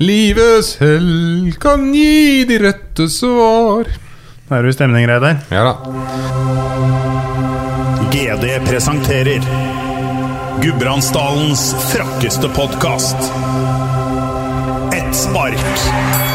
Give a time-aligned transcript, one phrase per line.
[0.00, 3.84] Livets hell kan gi de rette svar.
[4.48, 5.42] Da er du i stemning, Reidar.
[5.52, 5.74] Ja da.
[8.14, 9.44] GD presenterer
[10.62, 13.28] Gudbrandsdalens frakkeste podkast.
[14.96, 16.25] Ett spark.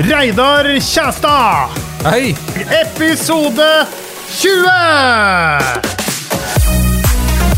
[0.00, 1.68] Reidar Kjæstad!
[2.06, 2.30] Hei!
[2.80, 3.66] Episode
[4.30, 4.70] 20!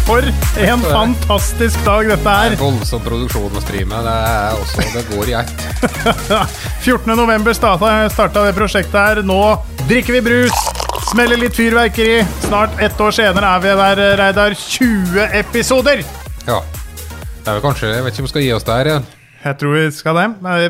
[0.02, 0.26] For
[0.58, 2.56] en fantastisk dag dette Det er.
[2.56, 4.00] er voldsom produksjon å streame.
[4.02, 5.54] Det er også, det går i ett.
[6.88, 7.14] 14.
[7.14, 9.22] november starta, starta det prosjektet her.
[9.26, 9.38] Nå
[9.86, 10.58] drikker vi brus,
[11.12, 12.20] smeller litt fyrverkeri.
[12.48, 14.58] Snart ett år senere er vi der, Reidar.
[14.58, 16.02] 20 episoder!
[16.48, 16.58] Ja.
[17.42, 19.06] Det er vel kanskje Jeg vet ikke om vi skal gi oss der igjen.
[19.42, 20.24] Jeg tror vi skal det.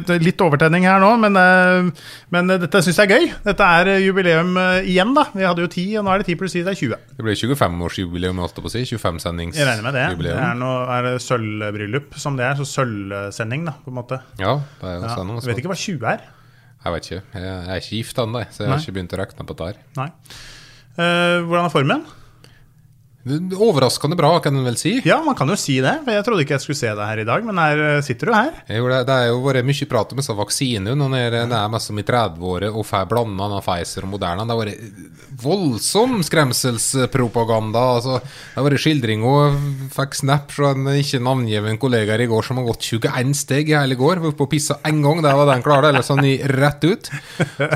[0.08, 3.26] Det Litt overtenning her nå, men, eh, men dette syns jeg er gøy.
[3.44, 5.26] Dette er eh, jubileum eh, igjen, da.
[5.34, 6.96] Vi hadde jo 10, og nå er det 10 pluss 10, det er 20.
[7.18, 8.84] Det blir 25-årsjubileum, holdt jeg på å si.
[8.94, 9.60] 25-sendingsjubileum.
[9.60, 10.06] Jeg regner med det.
[10.24, 14.22] Det er, noe, er det sølvbryllup som det er, så sølvsending, da, på en måte.
[14.40, 15.18] Ja, det er jo Ja.
[15.28, 15.42] noe.
[15.42, 16.24] Jeg vet ikke hva 20 er.
[16.82, 17.20] Jeg vet ikke.
[17.36, 18.82] Jeg jeg er ikke gift ennå, så jeg har Nei.
[18.82, 19.68] ikke begynt å regne på dette.
[19.68, 19.76] her.
[20.00, 20.08] Nei.
[20.92, 22.02] Uh, hvordan er formen?
[23.22, 24.96] Er Overraskende bra, kan en vel si.
[25.06, 25.92] Ja, man kan jo si det.
[26.02, 28.26] For jeg trodde ikke jeg skulle se deg her i dag, men her eh, sitter
[28.26, 28.52] du her.
[28.74, 30.96] Jo, det, det er jo vært mye prat om disse vaksinene.
[30.98, 34.42] Når det er- mest som i 30-året og får blanda av Pfizer og Moderna.
[34.48, 37.82] Det har vært voldsom skremselspropaganda.
[37.96, 39.60] Altså, det har vært skildring og
[39.94, 43.76] fikk snap fra en ikke navngiven kollega i går som har gått 21 steg i
[43.78, 44.20] hele går.
[44.22, 45.86] Var oppe og pissa én gang, der var den klar.
[45.88, 47.10] Ellers sånn gikk rett ut.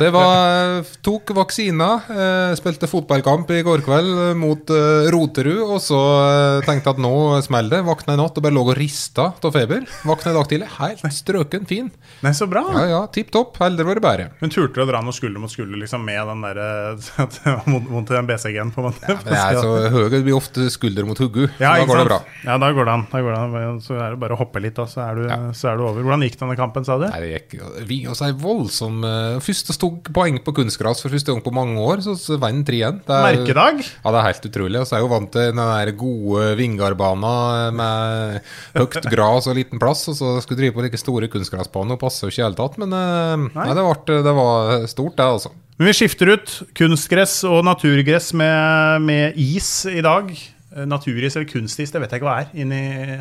[0.02, 2.10] Det var Tok vaksiner.
[2.10, 6.96] Eh, spilte fotballkamp i går kveld eh, mot eh, Roterud, og så eh, tenkte jeg
[6.96, 7.12] at nå
[7.44, 7.80] smeller det.
[7.86, 9.84] Våkna i natt og bare lå og rista av feber.
[10.08, 11.90] Våkna i dag tidlig, helt strøken fin.
[12.24, 12.62] Nei, så bra.
[12.72, 13.58] Ja, ja, tipp topp.
[13.66, 14.28] Aldri vært bedre.
[14.40, 18.16] Men turte du å dra noe skulder mot skulder liksom, med den derre mot, i
[18.16, 19.12] den BCG-en, på en måte?
[19.12, 21.44] Men det er så høy, blir ofte skulder mot huggu.
[21.60, 22.20] Ja, da går det bra.
[22.46, 23.06] Ja, da går det an.
[23.12, 23.80] Da går det an.
[23.84, 26.06] Så er det bare å hoppe litt, og så er, du, så er du over.
[26.06, 27.06] Hvordan gikk denne kampen, sa du?
[27.10, 27.58] Nei, det gikk
[27.90, 29.02] Vi også er voldsom
[29.44, 33.02] Først stod poeng på kunstgras for første gang på mange år, så, så vant 3-1.
[33.06, 33.82] Er- Merkedag?
[33.84, 34.80] Ja, det er helt utrolig.
[34.80, 38.40] Og så er jo vant til den der gode Vingardbanen med
[38.76, 42.26] høyt gras og liten plass, og så skulle drive på like store kunstgressbaner og passer
[42.26, 42.80] jo ikke i det hele tatt.
[42.82, 43.70] Men eh, nei.
[43.74, 45.54] det, ble, det var stort, det, altså.
[45.76, 50.30] Men vi skifter ut kunstgress og naturgress med, med is i dag.
[50.76, 52.80] Naturis eller kunstis, det vet jeg ikke hva er inni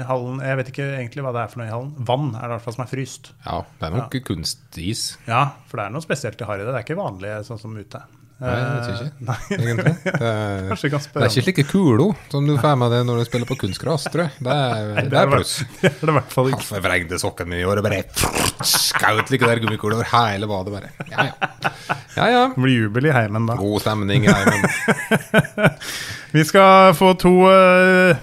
[0.10, 0.42] hallen.
[0.44, 1.94] Jeg vet ikke egentlig hva det er for noe i hallen.
[2.08, 3.32] Vann er det i hvert fall som er fryst.
[3.46, 5.06] Ja, det er nok kunstis.
[5.24, 6.74] Ja, for det er noe spesielt de har i det.
[6.74, 8.02] Det er ikke vanlig sånn som ute.
[8.36, 9.36] Nei, jeg ikke.
[9.56, 9.92] Egentlig.
[10.06, 13.48] Det er, det er ikke slike kulo som du får med deg når du spiller
[13.48, 14.34] på kunstgras, tror jeg.
[14.44, 15.54] Det er, det er pluss.
[15.82, 16.68] Det er det i hvert fall ikke.
[16.76, 18.02] Jeg vrengte sokken min i år og bare
[18.68, 20.76] skaut like der gummikuler over hele badet.
[20.76, 20.92] bare.
[21.12, 21.72] Ja, ja.
[22.18, 22.44] ja, ja.
[22.52, 23.56] Det blir jubel i heimen da.
[23.60, 24.28] God stemning.
[24.28, 25.80] i heimen.
[26.36, 28.20] Vi skal få to, eh,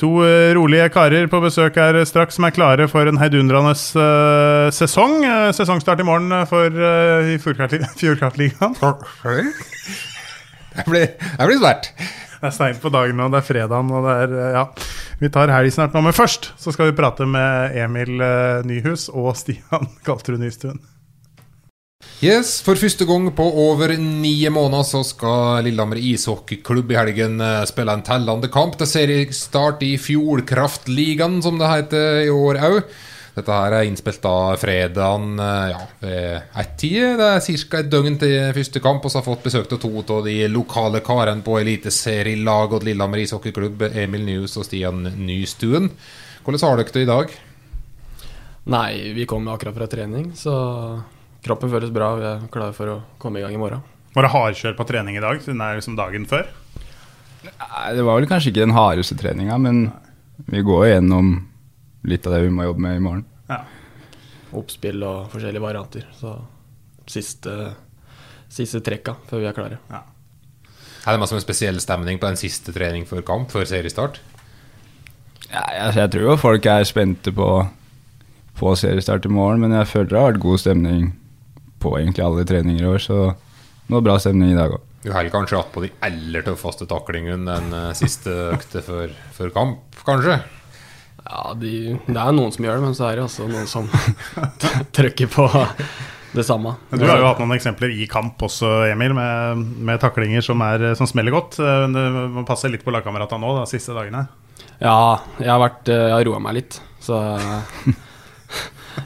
[0.00, 4.70] to eh, rolige karer på besøk her straks som er klare for en heidundrende uh,
[4.74, 5.20] sesong.
[5.26, 8.76] Eh, Sesongstart i morgen for uh, Fjordkraftligaen.
[10.76, 11.92] det blir, det blir svært.
[12.40, 14.64] Det er seint på dagen, nå, det er fredagen, og det er Ja.
[15.20, 18.22] Vi tar helg snart nå, men først så skal vi prate med Emil
[18.64, 20.80] Nyhus og Stian Galtrud Nystuen.
[22.20, 27.62] Yes, For første gang på over ni måneder så skal Lillehammer ishockeyklubb i helgen eh,
[27.64, 32.76] spille en tellende kamp til seriestart i Fjordkraftligaen, som det heter i år òg.
[33.38, 37.22] Dette her er innspilt da fredagen eh, ja, ved ett-tid.
[37.22, 37.80] Det er ca.
[37.80, 41.00] et døgn til første kamp, og så har fått besøk av to av de lokale
[41.06, 45.88] karene på eliteserielaget til Lillehammer ishockeyklubb, Emil Nyhus og Stian Nystuen.
[46.44, 47.32] Hvordan har dere det i dag?
[48.76, 50.58] Nei, vi kom akkurat fra trening, så
[51.44, 52.12] kroppen føles bra.
[52.18, 53.82] Vi er klare for å komme i gang i morgen.
[54.14, 56.48] Var det hardkjør på trening i dag, siden det er liksom dagen før?
[57.46, 59.84] Nei, det var vel kanskje ikke den hardeste treninga, men
[60.50, 61.34] vi går gjennom
[62.10, 63.26] litt av det vi må jobbe med i morgen.
[63.48, 63.60] Ja.
[64.56, 66.08] Oppspill og forskjellige varianter.
[66.18, 66.34] Så
[67.10, 67.54] siste,
[68.50, 69.78] siste trekka før vi er klare.
[69.90, 74.18] Er det masse en spesiell stemning på den siste trening før kamp, før seriestart?
[75.50, 77.50] Ja, jeg, jeg tror jo folk er spente på
[78.60, 81.04] på seriestart i morgen, men jeg føler det har vært god stemning
[81.80, 84.86] på egentlig alle treninger i år, så det var bra stemning i dag òg.
[85.00, 89.52] Du holder kanskje att på de aller tøffeste taklingene den eh, siste økte før, før
[89.54, 90.36] kamp, kanskje?
[91.24, 91.72] Ja, de,
[92.04, 93.88] det er noen som gjør det, men så er det også noen som
[94.96, 95.46] trykker på
[96.36, 96.74] det samme.
[96.92, 100.92] Du har jo hatt noen eksempler i kamp også, Emil, med, med taklinger som, er,
[100.98, 101.58] som smeller godt.
[101.58, 102.00] Du
[102.36, 104.26] må passe litt på lagkameratene nå, de siste dagene.
[104.80, 107.18] Ja, jeg har, vært, eh, jeg har roa meg litt, så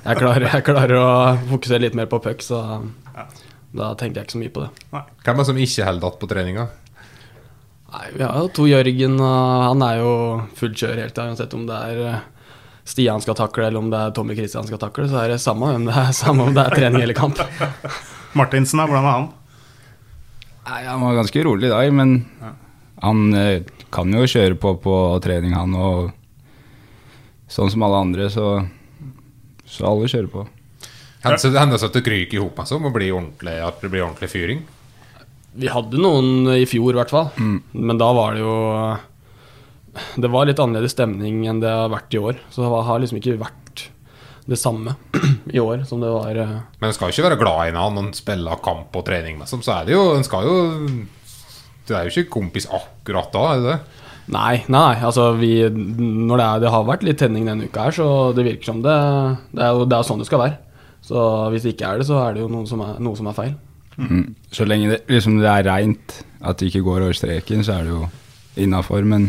[0.04, 1.08] jeg klarer, jeg klarer å
[1.50, 2.60] fokusere litt mer på puck, så
[3.74, 4.70] da tenker jeg ikke så mye på det.
[5.24, 6.66] Hvem er det som ikke holder datt på treninga?
[7.94, 10.12] Nei, Vi har jo to Jørgen, og han er jo
[10.58, 12.22] fullt kjør helt til uansett om det er eh,
[12.84, 15.70] Stian skal takle, eller om det er Tommy Kristian skal takle, så er det samme
[15.76, 17.38] om det er, samme om det er trening eller kamp.
[18.38, 19.30] Martinsen, da, hvordan er han?
[20.64, 22.16] Nei, Han var ganske rolig i dag, men
[23.04, 23.64] han eh,
[23.94, 25.74] kan jo kjøre på på trening, han.
[25.74, 26.10] Og
[27.54, 28.48] sånn som alle andre, så,
[29.66, 30.44] så alle kjører på.
[31.24, 34.04] Hender det hender det at det kryker i hop altså, og ordentlig, at det blir
[34.04, 34.62] ordentlig fyring?
[35.54, 37.30] Vi hadde noen i fjor, i hvert fall.
[37.72, 38.56] Men da var det jo
[40.18, 42.40] Det var litt annerledes stemning enn det har vært i år.
[42.50, 43.84] Så det har liksom ikke vært
[44.44, 44.92] det samme
[45.56, 47.78] i år som det var eh, Men en skal jo ikke være glad i en
[47.80, 49.62] annen når en spiller kamp og trening, liksom.
[49.64, 50.56] Så er det jo En skal jo
[51.88, 54.02] Det er jo ikke kompis akkurat da, er det det?
[54.32, 57.92] Nei, nei, altså vi Når det, er, det har vært litt tenning denne uka her,
[57.92, 58.94] så det virker som det
[59.52, 60.56] Det er jo det er sånn det skal være.
[61.04, 63.28] Så hvis det ikke er det, så er det jo noe som er, noe som
[63.28, 63.50] er feil.
[64.00, 64.22] Mm.
[64.50, 67.84] Så lenge det, liksom det er reint, at det ikke går over streken, så er
[67.84, 68.06] det jo
[68.64, 69.04] innafor.
[69.04, 69.28] Men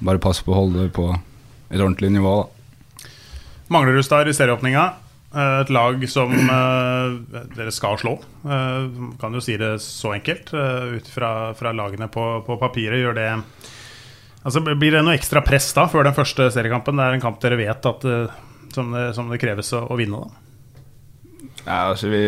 [0.00, 3.08] bare pass på å holde det på et ordentlig nivå, da.
[3.76, 4.86] Manglerudstad i serieåpninga.
[5.36, 8.14] Eh, Et lag som eh, dere skal slå.
[8.48, 8.88] Eh,
[9.20, 10.54] Kan jo si det så enkelt.
[10.56, 13.02] eh, Ut fra, fra lagene på, på papiret.
[13.04, 13.28] Gjør det
[14.48, 16.96] Altså Blir det noe ekstra press da før den første seriekampen?
[16.96, 18.38] Det er en kamp dere vet at, eh,
[18.72, 20.44] som, det, som det kreves å, å vinne, da.
[21.66, 22.22] Ja, altså vi,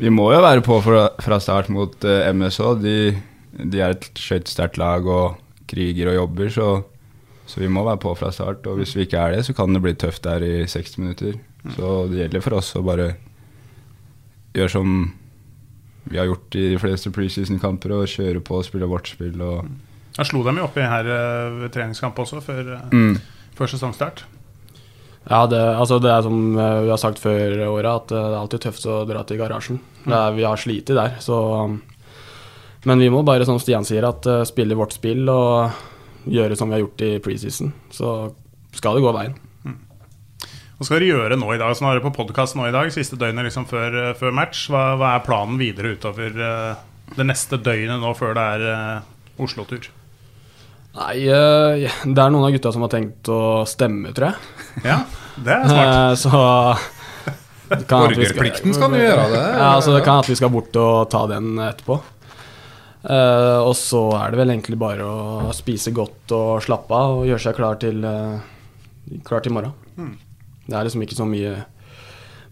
[0.00, 2.72] vi må jo være på fra, fra start mot uh, MSH.
[2.82, 2.96] De,
[3.62, 5.38] de er et skøytesterkt lag og
[5.70, 6.70] kriger og jobber, så,
[7.46, 8.66] så vi må være på fra start.
[8.66, 11.38] Og hvis vi ikke er det, så kan det bli tøft der i 60 minutter.
[11.76, 13.12] Så det gjelder for oss å bare
[14.56, 14.98] gjøre som
[16.10, 19.38] vi har gjort i de fleste preseason-kamper, og kjøre på og spille vårt spill.
[19.42, 19.70] Og,
[20.16, 23.18] Jeg slo dem jo oppi her eh, ved treningskamp også, før, eh, Mm.
[23.58, 24.24] før sesongstart.
[25.28, 28.36] Ja, det, altså det er som eh, vi har sagt før året, at det er
[28.38, 29.80] alltid tøft å dra til garasjen.
[30.06, 31.40] Det er, vi har slitt der, så
[32.86, 35.72] Men vi må bare, som Stian sier, at spille vårt spill og
[36.30, 37.72] gjøre som vi har gjort i preseason.
[37.90, 38.12] Så
[38.78, 39.34] skal det gå veien.
[40.78, 41.74] Hva skal dere gjøre nå i dag?
[41.74, 44.68] Så nå er dere på podkast nå i dag, siste døgnet liksom før, før match.
[44.70, 46.30] Hva, hva er planen videre utover
[47.16, 49.02] det neste døgnet nå før det er
[49.42, 49.88] Oslo-tur?
[50.96, 54.66] Nei, eh, det er noen av gutta som har tenkt å stemme, tror jeg.
[54.86, 55.00] Ja,
[55.36, 55.90] det er smart.
[55.92, 59.42] Eh, så kan Borgerplikten skal du gjøre, det.
[59.60, 61.98] Ja, så det kan at vi skal bort og ta den etterpå.
[63.06, 67.28] Eh, og så er det vel egentlig bare å spise godt og slappe av og
[67.28, 68.00] gjøre seg klar til,
[69.26, 69.76] klar til morgen.
[70.00, 70.14] Mm.
[70.66, 71.52] Det er liksom ikke så mye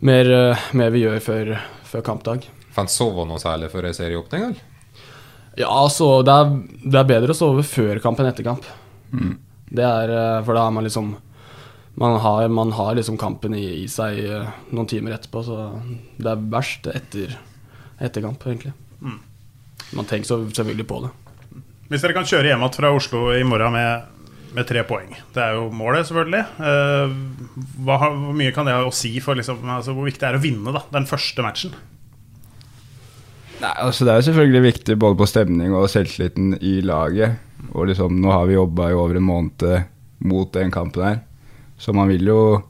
[0.04, 0.34] mer,
[0.76, 1.56] mer vi gjør før,
[1.88, 2.46] før kampdag.
[2.76, 4.73] Fant sove noe særlig før serieåpning, eller?
[5.56, 8.66] Ja, altså, det er, det er bedre å sove før kamp enn etter kamp.
[9.14, 9.36] Mm.
[9.74, 11.14] Det er, eh, for da er man liksom
[11.94, 15.58] Man har, man har liksom kampen i, i seg eh, noen timer etterpå, så
[16.18, 17.36] det er verst etter,
[18.02, 18.72] etter kamp, egentlig.
[18.98, 19.20] Mm.
[19.94, 21.12] Man tenker så selvfølgelig på det.
[21.92, 25.42] Hvis dere kan kjøre hjem igjen fra Oslo i morgen med, med tre poeng Det
[25.44, 26.42] er jo målet, selvfølgelig.
[26.66, 27.14] Eh,
[27.86, 30.40] hva, hvor mye kan det ha å si for liksom, altså, hvor viktig det er
[30.40, 31.78] å vinne da, den første matchen?
[33.62, 37.38] Nei, altså Det er jo selvfølgelig viktig både på stemning og selvtilliten i laget.
[37.72, 39.64] Og liksom, Nå har vi jobba i over en måned
[40.24, 41.18] mot den kampen her.
[41.78, 42.62] Så man vil jo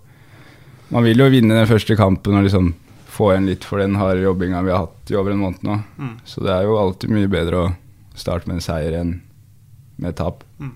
[0.90, 2.74] Man vil jo vinne den første kampen og liksom
[3.14, 5.78] få igjen litt for den harde jobbinga vi har hatt i over en måned nå.
[5.96, 6.14] Mm.
[6.26, 7.72] Så det er jo alltid mye bedre å
[8.18, 9.14] starte med en seier enn
[10.02, 10.42] med tap.
[10.58, 10.74] Mm.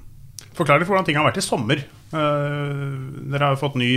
[0.59, 1.83] Forklar litt hvordan ting har vært i sommer.
[2.13, 2.95] Uh,
[3.31, 3.91] dere har jo fått ny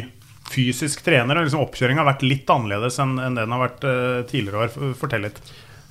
[0.52, 1.38] fysisk trener.
[1.38, 4.66] og Liksom Oppkjøringa har vært litt annerledes enn enn det den har vært uh, tidligere
[4.66, 4.96] år.
[5.00, 5.42] Fortell litt.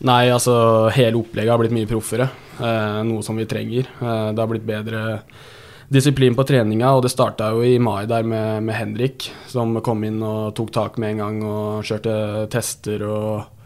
[0.09, 0.55] Nei, altså
[0.97, 3.89] hele opplegget har blitt mye proffere, eh, noe som vi trenger.
[4.01, 5.21] Eh, det har blitt bedre
[5.93, 10.05] disiplin på treninga, og det starta jo i mai der med, med Henrik, som kom
[10.07, 13.61] inn og tok tak med en gang og kjørte tester og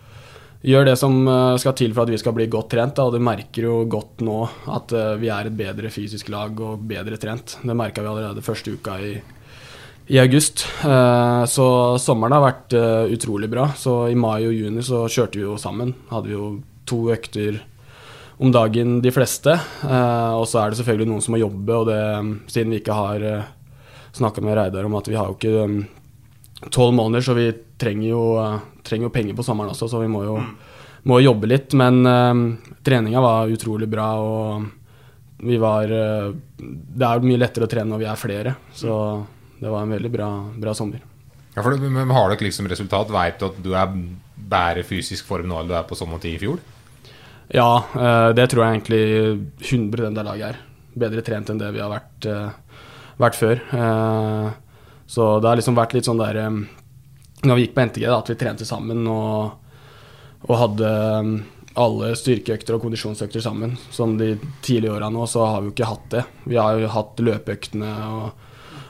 [0.64, 3.00] gjør det som eh, skal til for at vi skal bli godt trent.
[3.04, 4.40] Og du merker jo godt nå
[4.74, 7.58] at eh, vi er et bedre fysisk lag og bedre trent.
[7.62, 9.14] Det merka vi allerede første uka i,
[10.06, 10.66] i august.
[10.84, 11.66] Eh, så
[11.98, 13.70] sommeren har vært eh, utrolig bra.
[13.78, 15.94] Så i mai og juni så kjørte vi jo sammen.
[16.10, 16.50] Hadde vi jo
[16.88, 17.62] to økter
[18.42, 19.56] om dagen, de fleste.
[19.56, 22.00] Eh, og så er det selvfølgelig noen som må jobbe, og det,
[22.52, 23.26] siden vi ikke har
[24.14, 27.48] snakka med Reidar om at vi har jo ikke tolv måneder, så vi
[27.80, 28.24] trenger jo,
[28.86, 30.38] trenger jo penger på sommeren også, så vi må jo
[31.04, 31.74] må jobbe litt.
[31.76, 31.98] Men
[32.86, 38.08] treninga var utrolig bra, og vi var Det er mye lettere å trene når vi
[38.08, 38.94] er flere, så
[39.64, 40.28] det var en veldig bra,
[40.60, 41.00] bra sommer.
[41.54, 43.12] Ja, for du, men Har dere liksom resultat?
[43.14, 43.92] Veit du at du er
[44.34, 46.60] bedre fysisk form nå enn du er på sommertid i fjor?
[47.54, 49.00] Ja, eh, det tror jeg egentlig
[49.70, 50.60] 100 av laget er.
[51.04, 52.76] Bedre trent enn det vi har vært, eh,
[53.20, 53.64] vært før.
[53.72, 54.52] Eh,
[55.06, 56.38] Så det har liksom vært litt sånn der
[57.44, 59.52] Når vi gikk på NTG, da, at vi trente sammen og,
[60.48, 61.44] og hadde
[61.76, 63.76] alle styrkeøkter og kondisjonsøkter sammen.
[63.92, 66.24] Som de tidlige åra nå, så har vi jo ikke hatt det.
[66.48, 68.32] Vi har jo hatt løpeøktene og,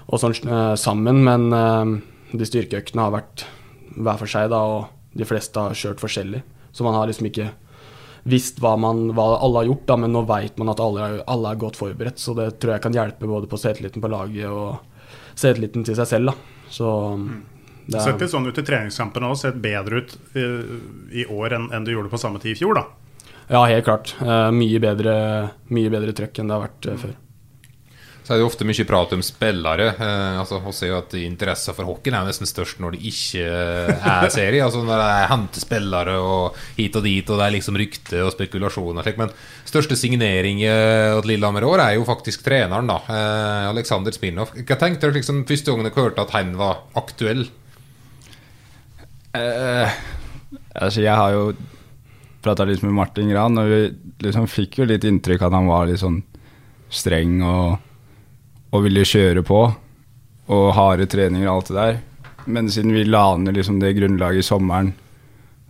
[0.06, 3.46] og sånn eh, sammen, men eh, de styrkeøktene har vært
[3.94, 6.42] hver for seg, da, og de fleste har kjørt forskjellig.
[6.74, 7.50] Så man har liksom ikke
[8.26, 11.22] visst hva, man, hva alle har gjort, da, men nå vet man at alle, er-
[11.30, 12.18] alle er godt forberedt.
[12.18, 14.80] Så det tror jeg kan hjelpe både på selvtilliten på laget og
[15.38, 16.32] selvtilliten til seg selv.
[16.32, 16.64] Da.
[16.72, 16.88] Så
[17.84, 19.36] det Det er, sett litt sånn ut i treningskampene òg.
[19.38, 20.44] Sett bedre ut i,
[21.20, 22.86] i år enn, enn du gjorde på samme tid i fjor, da.
[23.52, 24.14] ja, helt klart.
[24.24, 25.14] Eh, mye, bedre,
[25.68, 27.14] mye bedre trøkk enn det har vært eh, før.
[28.24, 29.90] Så er det jo ofte mye prat om spillere.
[30.00, 33.44] Eh, altså, Vi ser jo at interessen for hockeyen er nesten størst når det ikke
[33.44, 34.62] er serie.
[34.64, 38.32] altså Når det er hentespillere og hit og dit, og det er liksom rykte og
[38.32, 39.10] spekulasjoner.
[39.20, 39.34] Men
[39.68, 42.96] største signering til Lillehammer i år er jo faktisk treneren, da.
[43.12, 47.44] Eh, Alexander Spinoff Hva tenkte dere liksom, første gangen dere hørte at han var aktuell?
[49.34, 50.02] Eh,
[50.74, 51.48] altså jeg har jo
[52.44, 53.80] prata litt med Martin Gran, og vi
[54.24, 56.22] liksom fikk jo litt inntrykk at han var litt sånn
[56.94, 57.82] streng og,
[58.74, 59.60] og ville kjøre på.
[60.54, 62.00] Og harde treninger og alt det der.
[62.44, 64.92] Men siden vi la ned liksom det grunnlaget i sommeren,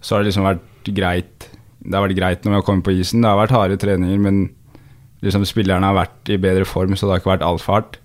[0.02, 1.48] så har det liksom vært greit.
[1.84, 3.22] Det har vært greit når vi har kommet på isen.
[3.22, 4.48] Det har vært harde treninger, men
[5.24, 8.00] liksom spillerne har vært i bedre form, så det har ikke vært altfor hardt.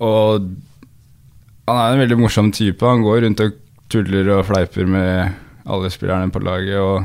[0.00, 0.50] Og
[1.68, 2.82] han er en veldig morsom type.
[2.86, 3.56] Han går rundt og
[3.92, 5.38] tuller og fleiper med
[5.70, 6.80] alle spillerne på laget.
[6.80, 7.04] Og,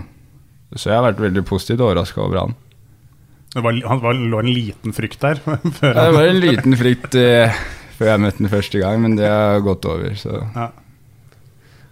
[0.76, 2.56] så jeg har vært veldig positivt overraska over han.
[3.56, 5.40] Det var, han var, lå en liten frykt der.
[5.80, 7.60] før Det var en liten frykt eh,
[7.96, 10.16] før jeg møtte den første gang, men det har gått over.
[10.20, 10.42] Så.
[10.56, 10.72] Ja.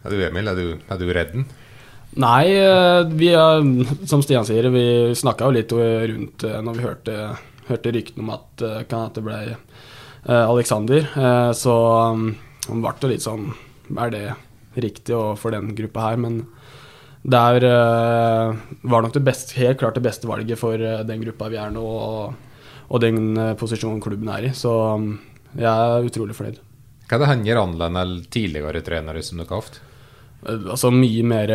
[0.03, 0.49] Er du Emil?
[0.51, 1.45] Er du, er du redd den?
[2.19, 3.63] Nei, eh, vi er,
[4.09, 7.15] som Stian sier, vi snakka jo litt rundt eh, når vi hørte,
[7.69, 9.39] hørte ryktene om at eh, kan at det ble
[10.23, 11.03] Alexander.
[11.51, 13.49] Så han ble jo litt sånn
[13.99, 14.21] Er det
[14.79, 16.21] riktig og for den gruppa her?
[16.23, 16.37] Men
[17.23, 21.21] det er, eh, var nok det beste, helt klart det beste valget for eh, den
[21.23, 22.33] gruppa vi er nå, og,
[22.89, 24.53] og den eh, posisjonen klubben er i.
[24.57, 25.13] Så um,
[25.55, 26.59] jeg er utrolig fornøyd.
[27.07, 29.79] Hva er det han gjør annerledes enn tidligere trenere som dere har hatt?
[30.43, 31.51] Altså mye mer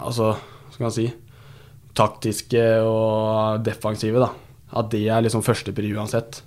[0.00, 1.04] Altså, hva skal man si
[1.92, 4.30] Taktiske og defensive, da.
[4.80, 6.38] At det er liksom førstepri uansett.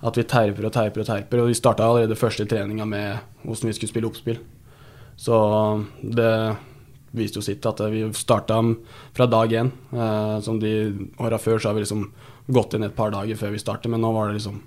[0.00, 1.42] At vi terper og terper og terper.
[1.42, 4.40] Og vi starta allerede første treninga med hvordan vi skulle spille oppspill.
[5.20, 5.36] Så
[6.00, 6.30] det
[7.16, 8.58] viste jo sitt at vi starta
[9.16, 9.70] fra dag én.
[9.92, 10.72] Eh, som de
[11.18, 12.08] åra før så har vi liksom
[12.48, 14.60] gått inn et par dager før vi startet, men nå var det liksom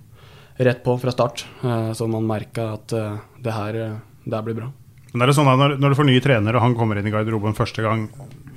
[0.62, 1.46] rett på fra start.
[1.64, 3.82] Eh, så man merka at eh, det her
[4.24, 4.70] det her blir bra.
[5.12, 7.10] Men er det sånn at når, når du får ny trener, og han kommer inn
[7.10, 8.06] i garderoben første gang,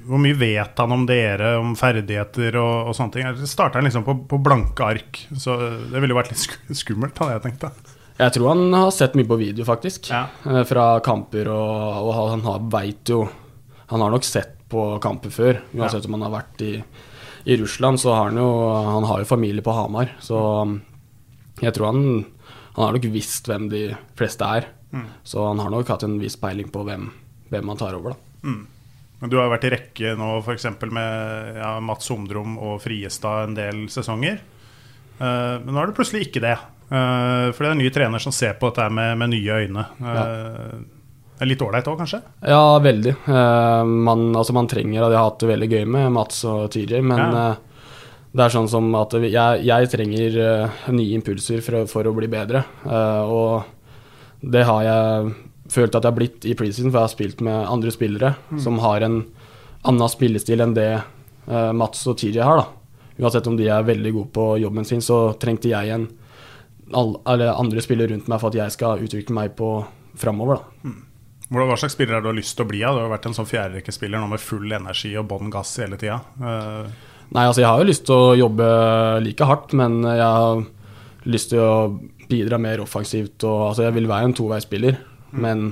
[0.04, 3.46] hvor mye vet han om dere, om ferdigheter og, og sånne ting?
[3.48, 5.22] Starter han liksom på, på blanke ark?
[5.32, 5.56] Så
[5.88, 7.64] det ville jo vært litt skummelt, hadde jeg tenkt.
[7.64, 7.94] da.
[8.20, 10.12] Jeg tror han har sett mye på video, faktisk.
[10.12, 10.28] Ja.
[10.68, 13.24] Fra kamper, og, og han veit jo
[13.92, 15.60] Han har nok sett på kamper før.
[15.76, 16.72] Uansett om han har vært i,
[17.44, 18.48] i Russland, så har han jo
[18.88, 20.14] Han har jo familie på Hamar.
[20.24, 20.78] Så um,
[21.60, 22.04] jeg tror han
[22.74, 23.86] Han har nok visst hvem de
[24.18, 24.70] fleste er.
[25.26, 27.08] Så han har nok hatt en viss peiling på hvem,
[27.50, 28.50] hvem han tar over, da.
[29.20, 30.66] Men Du har vært i rekke nå f.eks.
[30.92, 34.42] med ja, Mats Omdrom og Friestad en del sesonger.
[35.20, 36.56] Uh, men nå er det plutselig ikke det.
[36.90, 39.86] Uh, for det er en ny trener som ser på dette med, med nye øyne.
[40.04, 40.74] Eh,
[41.34, 42.20] Det er litt ålreit òg, kanskje?
[42.46, 43.14] Ja, veldig.
[43.26, 46.68] Eh, man, altså man trenger at Jeg har hatt det veldig gøy med Mats og
[46.70, 47.48] TJ, men Ja.
[47.50, 47.56] eh,
[48.34, 52.26] det er sånn som at jeg, jeg trenger eh, nye impulser for, for å bli
[52.30, 52.64] bedre.
[52.84, 53.64] Og
[54.42, 55.34] det har jeg
[55.70, 58.78] følt at jeg har blitt i preseason, for jeg har spilt med andre spillere som
[58.82, 59.20] har en
[59.86, 60.88] annen spillestil enn det
[61.46, 62.56] Mats og TJ har.
[62.62, 62.66] da.
[63.22, 66.08] Uansett om de er veldig gode på jobben sin, så trengte jeg en
[66.92, 69.70] all, eller andre spillere rundt meg for at jeg skal utvikle meg på
[70.18, 70.58] framover.
[70.58, 70.90] da.
[70.90, 71.02] Hvordan,
[71.54, 72.80] hva slags spiller er du har lyst til å bli?
[72.82, 72.90] Ja?
[72.94, 76.18] Du har vært en sånn fjerderekkespiller nå med full energi og bånn gass hele tida.
[76.40, 76.88] Uh.
[77.34, 78.66] Nei, altså jeg har jo lyst til å jobbe
[79.24, 80.64] like hardt, men jeg har
[81.30, 81.74] lyst til å
[82.28, 83.38] bidra mer offensivt.
[83.42, 84.98] Og, altså jeg vil være en toveisspiller,
[85.40, 85.70] men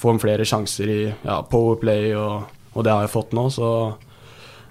[0.00, 3.46] få flere sjanser i ja, powerplay, og, og det har jeg fått nå.
[3.54, 3.68] Så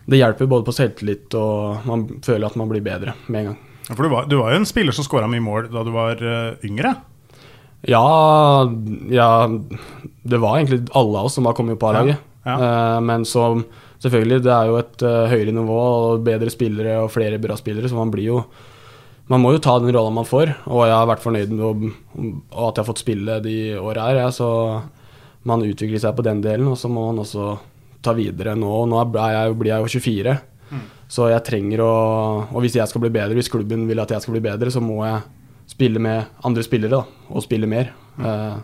[0.05, 3.61] det hjelper både på selvtillit, og man føler at man blir bedre med en gang.
[3.89, 6.21] for du var, du var jo en spiller som skåra mye mål da du var
[6.21, 6.95] eh, yngre.
[7.87, 8.63] Ja,
[9.11, 9.29] ja,
[10.23, 12.19] det var egentlig alle av oss som var kommet på A-laget.
[12.19, 13.63] Ja, Eh, men så
[14.03, 17.87] selvfølgelig, det er jo et eh, høyere nivå og bedre spillere og flere bra spillere,
[17.87, 18.43] så man blir jo
[19.31, 21.69] Man må jo ta den rolla man får, og jeg har vært fornøyd med å,
[22.67, 24.17] at jeg har fått spille de åra her.
[24.19, 24.49] Ja, så
[25.47, 27.53] man utvikler seg på den delen, og så må man også
[28.03, 28.73] ta videre nå.
[28.91, 30.35] Nå jeg, blir jeg jo 24,
[31.07, 31.93] så jeg trenger å
[32.51, 34.83] Og hvis jeg skal bli bedre, hvis klubben vil at jeg skal bli bedre, så
[34.83, 35.23] må jeg
[35.69, 37.93] spille med andre spillere da, og spille mer.
[38.19, 38.57] Eh,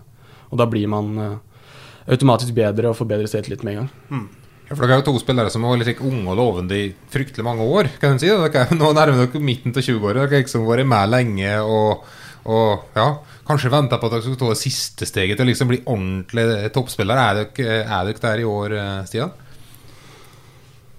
[0.50, 1.64] og da blir man eh,
[2.10, 4.30] automatisk bedre og får bedre selvtillit med en gang.
[4.70, 7.46] Ja, for Dere er jo to spillere som vært like unge og lovende i fryktelig
[7.46, 7.90] mange år.
[8.02, 8.30] kan en si.
[8.30, 10.28] Dere er jo nå nærmer dere midten til 20-åra.
[10.28, 12.06] Dere har liksom vært med lenge og,
[12.46, 13.08] og ja,
[13.50, 16.74] kanskje venta på at dere skulle ta det siste steget til å liksom bli ordentlig
[16.76, 17.18] toppspiller.
[17.18, 19.34] Er dere, er dere der i år, eh, Stian?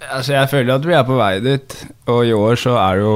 [0.00, 1.76] Altså, jeg føler at vi er på vei dit,
[2.08, 3.12] og i år så er jo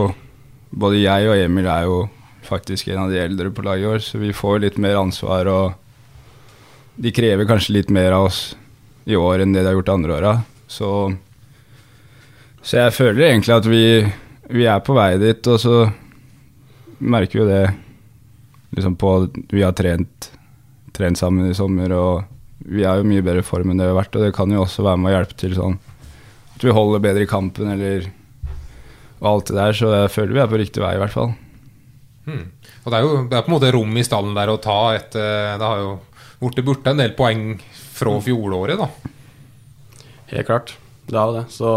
[0.75, 1.99] Både jeg og Emil er jo
[2.47, 5.49] faktisk en av de eldre på laget i år, så vi får litt mer ansvar,
[5.51, 8.43] og de krever kanskje litt mer av oss
[9.05, 10.35] i år enn det de har gjort andre åra.
[10.71, 10.91] Så,
[12.63, 13.85] så jeg føler egentlig at vi,
[14.55, 15.83] vi er på vei dit, og så
[17.05, 17.65] merker vi jo det
[18.75, 20.31] liksom på at Vi har trent,
[20.97, 22.25] trent sammen i sommer, og
[22.65, 24.51] vi er jo mye bedre i form enn det vi har vært, og det kan
[24.51, 25.77] jo også være med å hjelpe til sånn
[26.55, 28.09] at vi holder bedre i kampen, eller
[29.21, 31.31] og alt det der, så jeg føler vi er på riktig vei, i hvert fall.
[32.25, 32.49] Hmm.
[32.85, 34.79] Og det er jo det er på en måte rom i stallen der å ta
[34.97, 35.95] et eh, Det har jo
[36.41, 37.55] blitt borte en del poeng
[37.95, 40.03] fra fjoråret, da.
[40.33, 40.75] Helt klart.
[41.07, 41.45] Det er jo det.
[41.53, 41.71] Så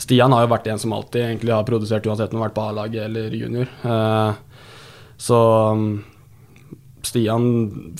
[0.00, 2.58] Stian har jo vært en som alltid egentlig har produsert uansett om han har vært
[2.58, 3.70] på A-laget eller junior.
[3.84, 4.66] Eh,
[5.20, 5.40] så
[5.76, 5.86] um,
[7.04, 7.46] Stian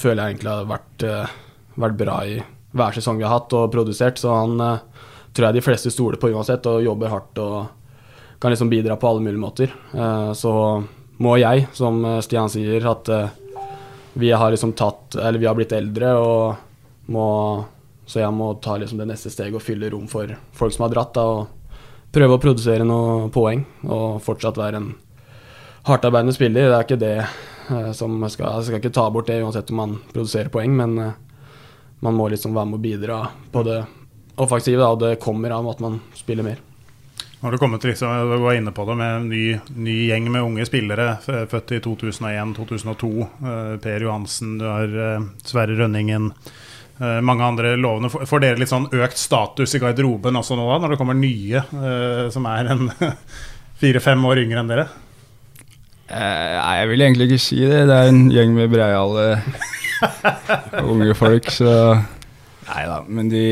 [0.00, 1.34] føler jeg egentlig har vært, eh,
[1.80, 2.38] vært bra i
[2.76, 4.60] hver sesong vi har hatt og produsert, så han
[5.34, 9.08] tror jeg de fleste stoler på uansett og jobber hardt og kan liksom bidra på
[9.08, 9.72] alle mulige måter.
[10.38, 10.52] Så
[11.20, 13.28] må jeg, som eh, Stian sier, at eh,
[14.20, 17.26] vi har liksom tatt Eller vi har blitt eldre og må
[18.10, 20.94] Så jeg må ta liksom det neste steget og fylle rom for folk som har
[20.96, 21.76] dratt, da, og
[22.10, 24.88] prøve å produsere noen poeng og fortsatt være en
[25.86, 26.66] hardtarbeidende spiller.
[26.66, 29.78] Det er ikke det eh, som skal Jeg skal ikke ta bort det uansett om
[29.84, 30.98] man produserer poeng, men
[32.00, 33.20] man må liksom være med å bidra
[33.52, 33.78] på det
[34.40, 36.69] offensive, og det kommer av at man spiller mer.
[37.40, 39.44] Har du kommet liksom, du var inne på det med en ny,
[39.80, 43.08] ny gjeng med unge spillere, født i 2001-2002.
[43.24, 46.26] Eh, per Johansen, du har eh, Sverre Rønningen,
[47.00, 48.10] eh, mange andre lovende.
[48.12, 51.64] Får- dere litt sånn økt status i garderoben også nå, da, når det kommer nye
[52.36, 52.90] som er en
[53.80, 54.86] fire-fem år yngre enn dere?
[56.10, 57.84] Nei, jeg vil egentlig ikke si det.
[57.88, 59.28] Det er en gjeng med breiale
[60.92, 61.72] unge folk, så
[62.70, 63.00] Nei da.
[63.08, 63.44] Men de,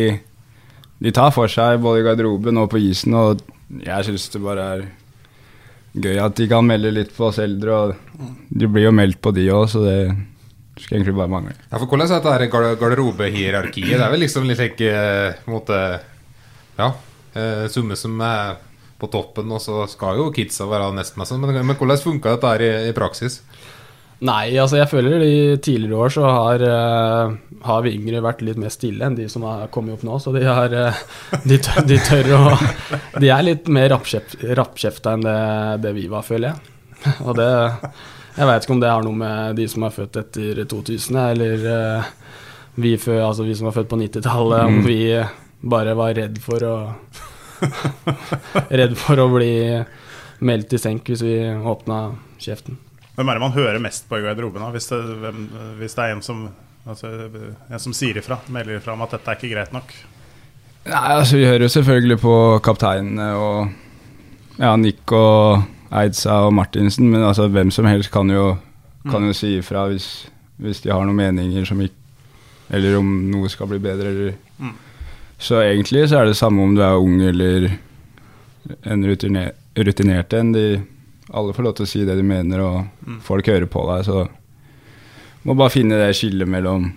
[1.03, 4.67] de tar for seg både i garderoben og på isen, og jeg syns det bare
[4.75, 4.87] er
[5.99, 9.33] gøy at de kan melde litt på oss eldre, og de blir jo meldt på
[9.37, 9.99] de òg, så det
[10.79, 11.57] skulle egentlig bare mangle.
[11.71, 12.49] Ja, for Hvordan er dette
[12.81, 13.97] garderobehierarkiet?
[13.97, 15.81] Det er vel liksom litt like eh, på en måte
[16.79, 16.93] Ja,
[17.35, 18.61] eh, summe som er
[18.99, 22.65] på toppen, og så skal jo kidsa være nesten Men, men hvordan funka dette her
[22.67, 23.41] i, i praksis?
[24.27, 28.59] Nei, altså jeg føler i tidligere år så har, uh, har vi yngre vært litt
[28.59, 30.17] mer stille enn de som har kommet opp nå.
[30.19, 31.03] Så de, har, uh,
[31.47, 32.41] de, tør, de tør å
[33.23, 35.37] De er litt mer rappkjefta enn det,
[35.85, 37.15] det vi var, føler jeg.
[37.23, 37.47] Og det
[38.39, 41.69] Jeg veit ikke om det har noe med de som er født etter 2000, eller
[41.71, 42.11] uh,
[42.79, 44.85] vi, før, altså vi som er født på 90-tallet, om Mm.
[44.87, 44.99] vi
[45.63, 46.75] bare var redd for å
[48.71, 49.55] Redd for å bli
[50.47, 52.79] meldt i senk hvis vi åpna kjeften.
[53.19, 54.63] Hvem er det man hører mest på i garderoben?
[54.63, 54.71] da?
[54.71, 55.41] Hvis det, hvem,
[55.81, 56.45] hvis det er en som,
[56.87, 57.11] altså,
[57.67, 59.91] en som sier ifra, melder ifra om at dette er ikke greit nok?
[60.89, 63.73] Nei, altså Vi hører jo selvfølgelig på kapteinene og
[64.63, 65.65] ja, Nick og
[65.99, 68.53] Eidsa og Martinsen, men altså hvem som helst kan jo,
[69.11, 70.07] kan jo si ifra hvis,
[70.63, 71.95] hvis de har noen meninger som ikke
[72.71, 74.73] Eller om noe skal bli bedre, eller Mm.
[75.39, 77.69] Så egentlig så er det samme om du er ung eller
[78.85, 80.51] en rutine- rutinert en.
[80.53, 80.65] De,
[81.35, 83.21] alle får lov til å si det de mener, og Mm.
[83.21, 84.29] folk hører på deg, så
[85.45, 86.93] må bare finne det skillet mellom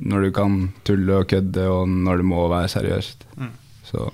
[0.00, 3.24] når du kan tulle og kødde, og når det må være seriøst.
[3.38, 3.50] Mm.
[3.84, 4.10] Så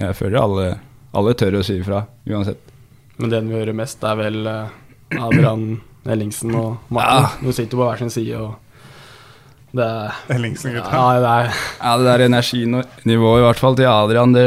[0.00, 0.78] jeg føler alle,
[1.14, 2.58] alle tør å si ifra, uansett.
[3.18, 4.68] Men den vi hører mest, er vel eh,
[5.18, 7.46] Adrian Ellingsen og Martin.
[7.46, 8.56] du sitter på hver sin side, og
[9.76, 10.90] det er Ellingsen-gutta.
[10.90, 14.46] Ja, det er, Ja, det er energinivået, i hvert fall til Adrian, det,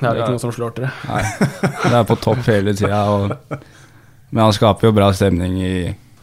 [0.00, 0.92] det er ikke noe som slår til det.
[1.08, 1.22] nei,
[1.86, 3.00] det er på topp hele tida.
[4.30, 5.74] Men han skaper jo bra stemning i,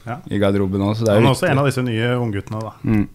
[0.06, 0.18] Ja.
[0.30, 2.74] i garderoben òg, så det er Han er også en av disse nye ungguttene, da.
[2.84, 3.08] Mm.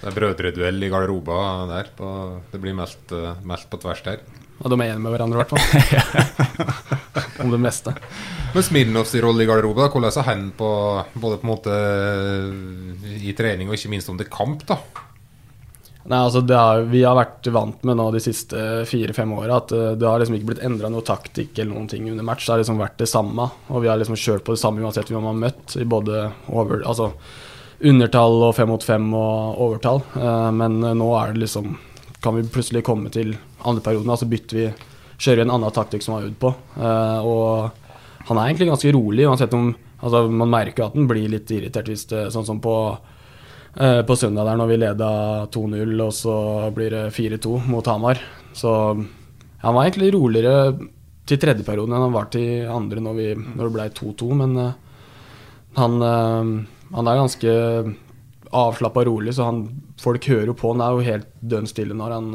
[0.00, 1.88] Det er brødreduell i garderoba der.
[1.96, 2.10] På,
[2.52, 4.20] det blir meldt, eh, meldt på tvers der.
[4.60, 7.40] Og de er enige med hverandre, i hvert fall.
[7.44, 7.94] Om det meste.
[8.54, 10.70] Men Smirnovs rolle i garderoben, da, hvordan er han på
[11.16, 11.76] både på en måte
[13.20, 14.64] i trening og ikke minst om det kamp?
[14.68, 14.76] da?
[16.08, 19.92] Nei, altså har, Vi har vært vant med nå de siste fire-fem åra at uh,
[19.98, 22.46] det har liksom ikke blitt endra noe taktikk eller noen ting under match.
[22.46, 23.50] Det har liksom vært det samme.
[23.68, 26.22] Og vi har liksom kjørt på det samme uansett hvem man har møtt, i både
[26.48, 27.10] over, altså,
[27.80, 30.00] undertall og fem mot fem og overtall.
[30.16, 31.76] Uh, men nå er det liksom
[32.20, 34.70] Kan vi plutselig komme til andre perioden, så bytter vi
[35.20, 36.50] Kjører vi en annen taktikk som vi har øvd på.
[36.80, 39.66] og han er egentlig ganske rolig, uansett om
[40.00, 43.09] altså, Man merker at han blir litt irritert hvis det sånn som på Eh,
[43.70, 45.10] på søndag der når vi leda
[45.54, 46.36] 2-0, og så
[46.74, 48.18] blir det 4-2 mot Hamar.
[48.56, 48.72] Så
[49.62, 50.72] han var egentlig roligere
[51.30, 54.56] til tredje perioden enn han var til andre når, vi, når det ble 2-2, men
[54.58, 54.70] uh,
[55.78, 57.52] han, uh, han, er ganske
[58.50, 59.66] avslappa rolig, så han,
[60.00, 60.72] folk hører jo på.
[60.74, 62.30] Han er jo helt dønn stille når han,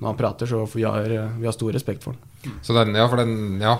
[0.00, 1.06] når han prater, så vi har,
[1.38, 2.56] vi har, stor respekt for han.
[2.64, 3.76] Så den, ja, for den ja,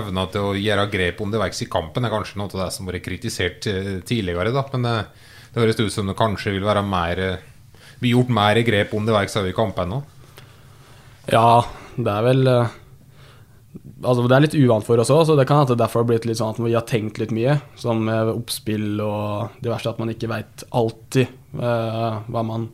[0.00, 2.72] evna til å gjøre grep om det underveis i kampen er kanskje noe av det
[2.74, 3.70] som har vært kritisert
[4.04, 4.66] tidligere, da.
[4.74, 5.06] Men
[5.54, 7.24] det høres ut som det kanskje vil være mer
[8.00, 10.00] bli gjort mer grep underveis i kampen nå?
[11.30, 11.64] Ja,
[11.96, 12.80] det er vel eh,
[14.04, 16.26] Altså, det er litt uvant for oss òg, så det kan hende derfor har blitt
[16.28, 17.56] litt sånn at vi har tenkt litt mye.
[17.80, 22.68] Som med oppspill og diverse, at man ikke veit alltid uh, hva man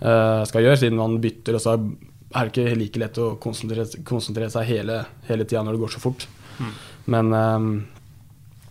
[0.00, 1.58] uh, skal gjøre, siden man bytter.
[1.58, 5.76] Og så er det ikke like lett å konsentrere, konsentrere seg hele, hele tida når
[5.76, 6.28] det går så fort.
[6.62, 6.72] Mm.
[7.16, 7.68] Men um,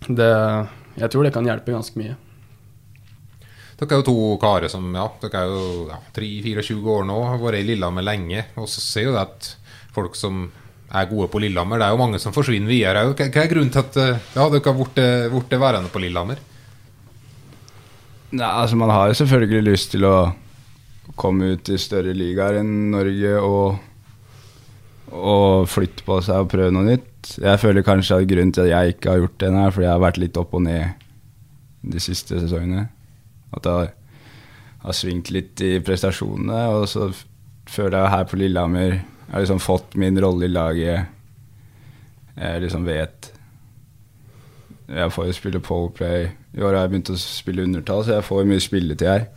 [0.08, 0.32] det,
[1.04, 2.16] jeg tror det kan hjelpe ganske mye.
[3.82, 7.40] Dere er jo to karer som ja, dere er jo ja, 3-24 år nå, har
[7.42, 8.44] vært i Lillehammer lenge.
[8.62, 9.48] Og så ser jo det at
[9.96, 10.44] folk som
[10.92, 13.08] er gode på Lillehammer, det er jo mange som forsvinner videre.
[13.10, 15.02] Hva er grunnen til at eh, ja, dere har blitt
[15.56, 16.44] eh, værende på Lillehammer?
[18.32, 20.16] Nei, altså Man har jo selvfølgelig lyst til å
[21.20, 23.82] komme ut i større ligaer enn Norge og,
[25.10, 27.34] og flytte på seg og prøve noe nytt.
[27.42, 29.96] Jeg føler kanskje at grunnen til at jeg ikke har gjort det, er fordi jeg
[29.96, 31.08] har vært litt opp og ned
[31.82, 32.92] de siste sesongene.
[33.58, 33.92] At jeg har,
[34.86, 36.62] har svingt litt i prestasjonene.
[36.78, 37.10] Og så
[37.72, 41.12] føler jeg her på Lillehammer Jeg har liksom fått min rolle i laget.
[42.36, 43.32] Jeg liksom vet
[44.92, 46.32] Jeg får jo spille powerplay.
[46.52, 49.30] I år har jeg begynt å spille undertall, så jeg får mye spilletid her.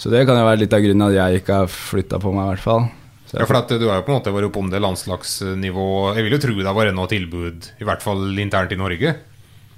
[0.00, 2.44] Så det kan jo være litt av grunnen at jeg ikke har flytta på meg,
[2.44, 2.86] i hvert fall.
[3.34, 5.88] Ja, for at Du har jo på en måte vært oppe om det landslagsnivå.
[6.16, 9.12] Jeg vil jo tro det har vært noe tilbud, i hvert fall internt i Norge?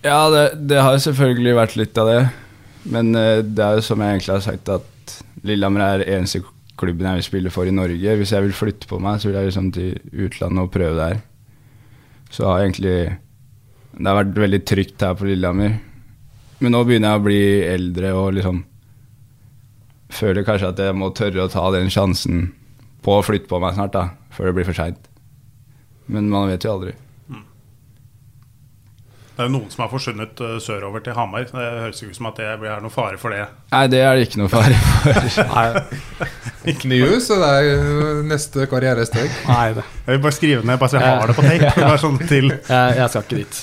[0.02, 2.20] Ja, det, det har selvfølgelig vært litt av det.
[2.84, 5.16] Men uh, det er jo som jeg egentlig har sagt, at
[5.46, 6.42] Lillehammer er eneste
[6.78, 8.16] klubben jeg vil spille for i Norge.
[8.18, 11.22] Hvis jeg vil flytte på meg, så vil jeg liksom til utlandet og prøve der.
[12.32, 13.18] Så har jeg egentlig
[13.92, 15.74] Det har vært veldig trygt her på Lillehammer.
[16.62, 18.62] Men nå begynner jeg å bli eldre og liksom
[20.12, 22.52] føler kanskje at jeg må tørre å ta den sjansen
[23.04, 25.08] på å flytte på meg snart, da, før det blir for seint.
[26.06, 26.94] Men man vet jo aldri.
[29.32, 31.46] Det er jo noen som har forsvunnet uh, sørover til Hamar.
[31.48, 33.46] Det høres ikke ut som at det er noe fare for det.
[33.72, 35.78] Nei, det er det ikke noe fare for.
[36.72, 39.32] ikke New, så det er neste karrieresteg.
[39.48, 39.84] Nei, det.
[40.04, 41.72] Jeg vil bare skrive ned, bare så jeg har det på tape.
[41.80, 42.50] Bare sånn til.
[42.52, 43.62] Jeg, jeg, skal ikke dit.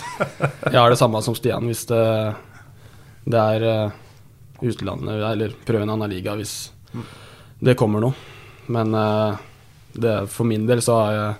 [0.72, 2.06] Jeg har det samme som Stian hvis det,
[3.30, 4.00] det er uh,
[4.66, 6.56] utlandet, eller prøve en annen liga hvis
[7.62, 8.18] det kommer noe.
[8.74, 9.38] Men uh,
[9.94, 11.38] det, for min del så har jeg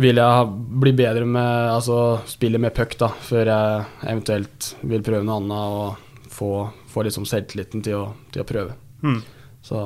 [0.00, 0.48] vil jeg
[0.82, 5.78] bli bedre med altså spillet med puck da, før jeg eventuelt vil prøve noe annet
[5.78, 6.50] og få,
[6.90, 8.04] få liksom selvtilliten til å,
[8.34, 8.74] til å prøve.
[9.06, 9.20] Mm.
[9.64, 9.78] Så,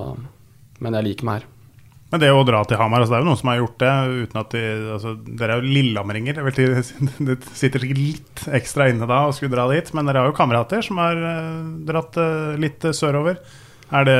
[0.80, 1.48] men jeg liker meg her.
[2.08, 3.94] Men det å dra til Hamar, altså det er jo noen som har gjort det
[4.22, 4.62] uten at de
[4.94, 6.38] altså, Dere er jo lillehammeringer.
[7.28, 10.36] Det sitter sikkert litt ekstra inne da å skulle dra dit, men dere har jo
[10.38, 13.42] kamerater som har uh, dratt uh, litt uh, sørover.
[13.92, 14.18] Er det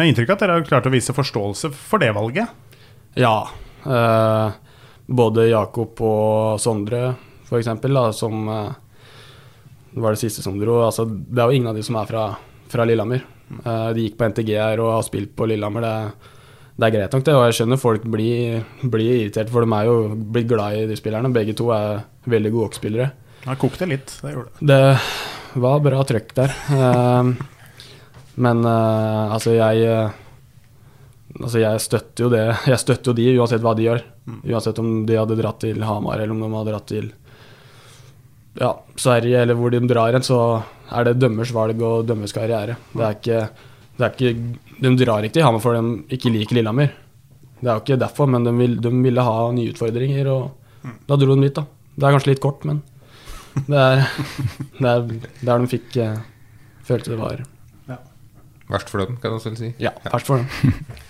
[0.00, 2.50] har inntrykk at dere har klart å vise forståelse for det valget?
[3.18, 3.50] Ja,
[3.84, 7.14] både Jakob og Sondre,
[7.48, 7.70] f.eks.,
[8.18, 8.50] som
[9.90, 10.80] det var det siste som dro.
[10.86, 12.26] Altså, det er jo ingen av de som er fra,
[12.70, 13.24] fra Lillehammer.
[13.64, 15.86] Uh, de gikk på NTG her og har spilt på Lillehammer.
[15.86, 16.28] Det,
[16.76, 17.34] det, er greit nok, det.
[17.34, 20.98] Og jeg skjønner folk blir, blir irritert, for de er jo blitt glad i de
[20.98, 21.32] spillerne.
[21.34, 23.10] Begge to er veldig gode hockeyspillere.
[23.40, 24.70] Det kokte litt, det gjorde det.
[24.70, 26.52] Det var bra trøkk der.
[28.44, 30.10] men altså, jeg
[31.40, 34.04] Altså jeg støtter jo det Jeg støtter jo de uansett hva de gjør.
[34.26, 34.40] Mm.
[34.52, 37.10] Uansett om de hadde dratt til Hamar eller om de hadde dratt til
[38.60, 40.38] ja, Sverige eller hvor de drar hen, så
[40.90, 42.76] er det dømmers valg og dømmers karriere.
[42.92, 46.58] Det er ikke, det er ikke De drar ikke til Hamar fordi de ikke liker
[46.58, 46.90] Lillehammer.
[47.60, 50.96] Det er jo ikke derfor, men de, vil, de ville ha nye utfordringer, og mm.
[51.08, 51.66] da dro de dit, da.
[51.94, 52.80] Det er kanskje litt kort, men
[53.66, 54.04] det er,
[54.80, 55.06] det er
[55.44, 56.22] der de fikk eh,
[56.86, 57.42] følte det var
[57.90, 57.98] ja.
[58.70, 59.74] Verst for dem, kan man selv si.
[59.82, 60.84] Ja, verst for dem.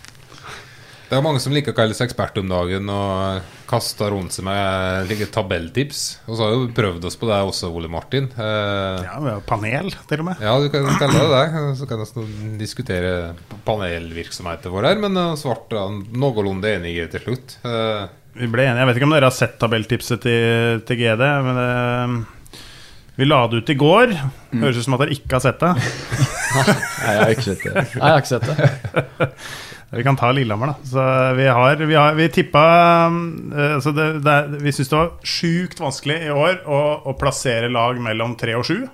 [1.11, 4.44] Det er mange som liker å kalle seg ekspert om dagen og kaster rundt seg
[4.46, 6.03] med like tabelltips.
[6.31, 8.29] Og så har vi prøvd oss på det også, Ole Martin.
[8.31, 10.38] Eh, Ja, vi har panel, til og med.
[10.44, 11.64] ja, du kan kalle det det.
[11.81, 13.35] Så kan vi diskutere
[13.66, 17.57] panelvirksomheten vår her, men eh, svart er noenlunde enige til slutt.
[17.66, 18.07] Eh,
[18.38, 18.79] Vi ble enige.
[18.85, 22.61] Jeg vet ikke om dere har sett tabelltipset til, til GD, men det,
[23.18, 24.14] vi la det ut i går.
[24.62, 25.75] Høres ut som at dere ikke har sett det.
[26.55, 27.75] Nei, jeg har ikke sett det.
[27.75, 29.31] Nei, jeg har ikke sett det.
[29.90, 30.74] Vi kan ta Lillehammer, da.
[30.87, 32.61] Så vi har, vi har vi tippa
[33.74, 37.98] altså det, det, Vi syns det var sjukt vanskelig i år å, å plassere lag
[38.03, 38.85] mellom tre og sju.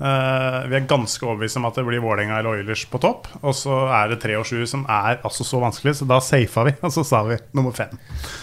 [0.00, 3.26] Eh, vi er ganske overbevist om at det blir Vålerenga eller Oilers på topp.
[3.42, 6.64] Og så er det tre og sju som er altså så vanskelig, så da safa
[6.64, 7.92] vi, og så sa vi nummer fem.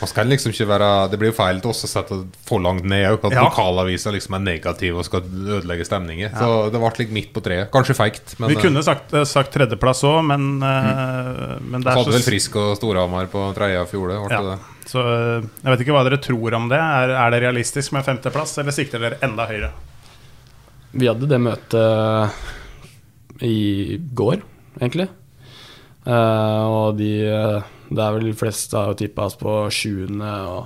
[0.02, 2.86] Man skal liksom ikke være Det blir jo feil til oss å sette for langt
[2.86, 3.48] ned òg, at Ja.
[3.48, 5.26] lokalaviser liksom er negative og skal
[5.58, 6.30] ødelegge stemningen.
[6.38, 7.72] Så det ble litt midt på treet.
[7.74, 11.98] Kanskje feigt, men vi kunne sagt, eh, sagt tredjeplass òg, men, eh, men det Så
[11.98, 14.22] er hadde vel Frisk og Storhamar på tredje og fjorde.
[14.28, 14.42] ble Ja.
[14.54, 14.60] det.
[14.88, 16.78] Så eh, jeg vet ikke hva dere tror om det.
[16.80, 19.72] Er, er det realistisk med femteplass, eller sikter dere enda høyere?
[20.98, 22.34] Vi hadde det møtet
[23.46, 24.42] i går,
[24.80, 25.08] egentlig.
[26.08, 30.30] Eh, og de eh, Det er vel de fleste har jo tippa oss på sjuende
[30.48, 30.66] og,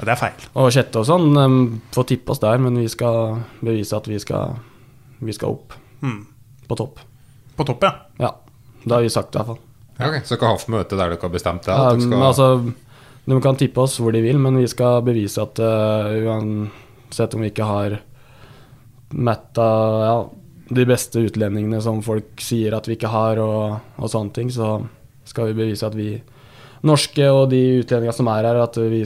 [0.00, 0.44] Ja, Det er feil.
[0.56, 1.26] og sjette og sånn.
[1.36, 1.56] Um,
[1.92, 4.54] får tippe oss der, men vi skal bevise at vi skal,
[5.20, 6.26] vi skal opp Mm.
[6.68, 7.00] på topp.
[7.56, 7.92] På topp, ja.
[8.18, 8.30] Ja.
[8.84, 9.58] Det har vi sagt, i hvert fall.
[9.98, 10.22] Ja, ok.
[10.24, 11.74] Så dere har hatt møte der dere har bestemt det?
[11.74, 12.22] At dere Um, skal...
[12.22, 12.74] altså,
[13.28, 17.40] de kan tippe oss hvor de vil, men vi skal bevise at uh, uansett om
[17.44, 17.98] vi ikke har
[19.10, 19.68] matta
[20.04, 20.18] ja,
[20.70, 24.78] de beste utlendingene som folk sier at vi ikke har, og, og sånne ting, så
[25.26, 26.12] skal vi bevise at vi
[26.86, 29.02] norske og de utlendingene som er her, at vi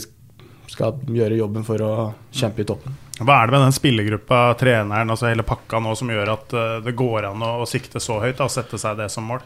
[0.70, 1.94] skal gjøre jobben for å
[2.34, 3.00] kjempe i toppen.
[3.20, 6.78] Hva er det med den spillergruppa, treneren, altså hele pakka nå som gjør at eh,
[6.82, 9.44] det går an å, å sikte så høyt og sette seg det som mål?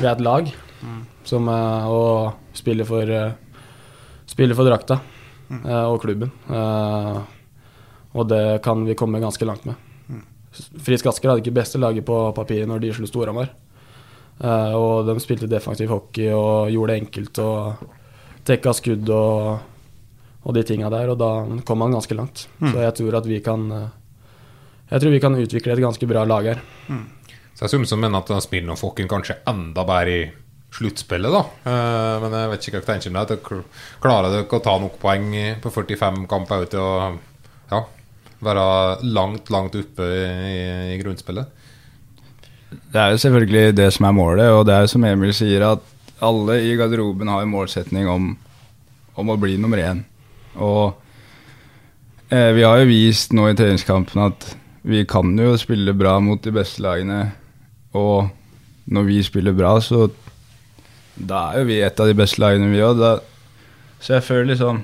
[0.00, 0.48] Vi er et lag
[1.28, 3.34] som uh, og spiller for, uh,
[4.30, 4.96] spiller for drakta
[5.50, 5.62] mm.
[5.90, 6.30] og klubben.
[6.48, 7.20] Eh,
[8.10, 9.89] og det kan vi komme ganske langt med.
[10.50, 13.52] Frisk Asker hadde ikke beste laget på papiret når de slo Storhamar.
[14.40, 17.82] Uh, og de spilte defensiv hockey og gjorde det enkelt og
[18.48, 19.58] tekka skudd og,
[20.48, 21.30] og de tinga der, og da
[21.68, 22.46] kom man ganske langt.
[22.58, 22.70] Mm.
[22.72, 23.88] Så jeg tror at vi kan eh,
[24.90, 26.62] Jeg tror vi kan utvikle et ganske bra lag her.
[27.54, 30.24] Så jeg synes som mener at spiller og Fokken kanskje enda bedre i
[30.72, 31.44] sluttspillet, da.
[31.66, 33.62] Uh, men jeg vet ikke hva jeg tenker om det.
[34.02, 36.92] Klarer dere å ta nok poeng på 45 kamper ut til å
[37.70, 37.84] ja,
[38.44, 38.64] være
[39.04, 41.56] langt, langt oppe i, i grunnspillet?
[42.70, 45.64] Det er jo selvfølgelig det som er målet, og det er jo som Emil sier,
[45.66, 48.32] at alle i garderoben har en målsetning om,
[49.18, 50.04] om å bli nummer én.
[50.60, 50.94] Og
[52.30, 54.50] eh, vi har jo vist nå i treningskampen at
[54.86, 57.32] vi kan jo spille bra mot de beste lagene.
[57.96, 58.30] Og
[58.90, 60.08] når vi spiller bra, så
[61.20, 63.02] da er jo vi et av de beste lagene, vi òg.
[64.00, 64.82] Så jeg føler liksom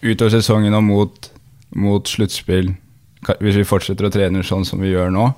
[0.00, 1.30] utover sesongen og mot,
[1.76, 2.72] mot sluttspill,
[3.40, 5.28] hvis vi fortsetter å trene sånn som vi gjør nå,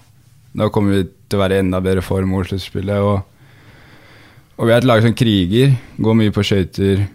[0.52, 3.00] da kommer vi til å være i enda bedre form mot sluttspillet.
[3.00, 3.22] Og,
[4.58, 7.06] og vi er et lag som kriger, går mye på skøyter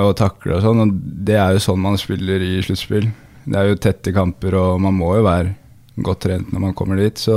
[0.00, 0.84] og takler og sånn.
[0.84, 3.10] Og det er jo sånn man spiller i sluttspill.
[3.44, 5.56] Det er jo tette kamper, og man må jo være
[6.00, 7.20] godt trent når man kommer dit.
[7.20, 7.36] Så,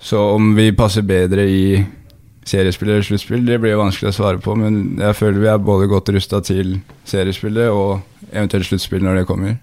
[0.00, 1.66] så om vi passer bedre i
[2.48, 4.56] seriespill eller sluttspill, det blir jo vanskelig å svare på.
[4.58, 8.00] Men jeg føler vi er både godt rusta til seriespillet og
[8.32, 9.60] eventuelt sluttspill når det kommer.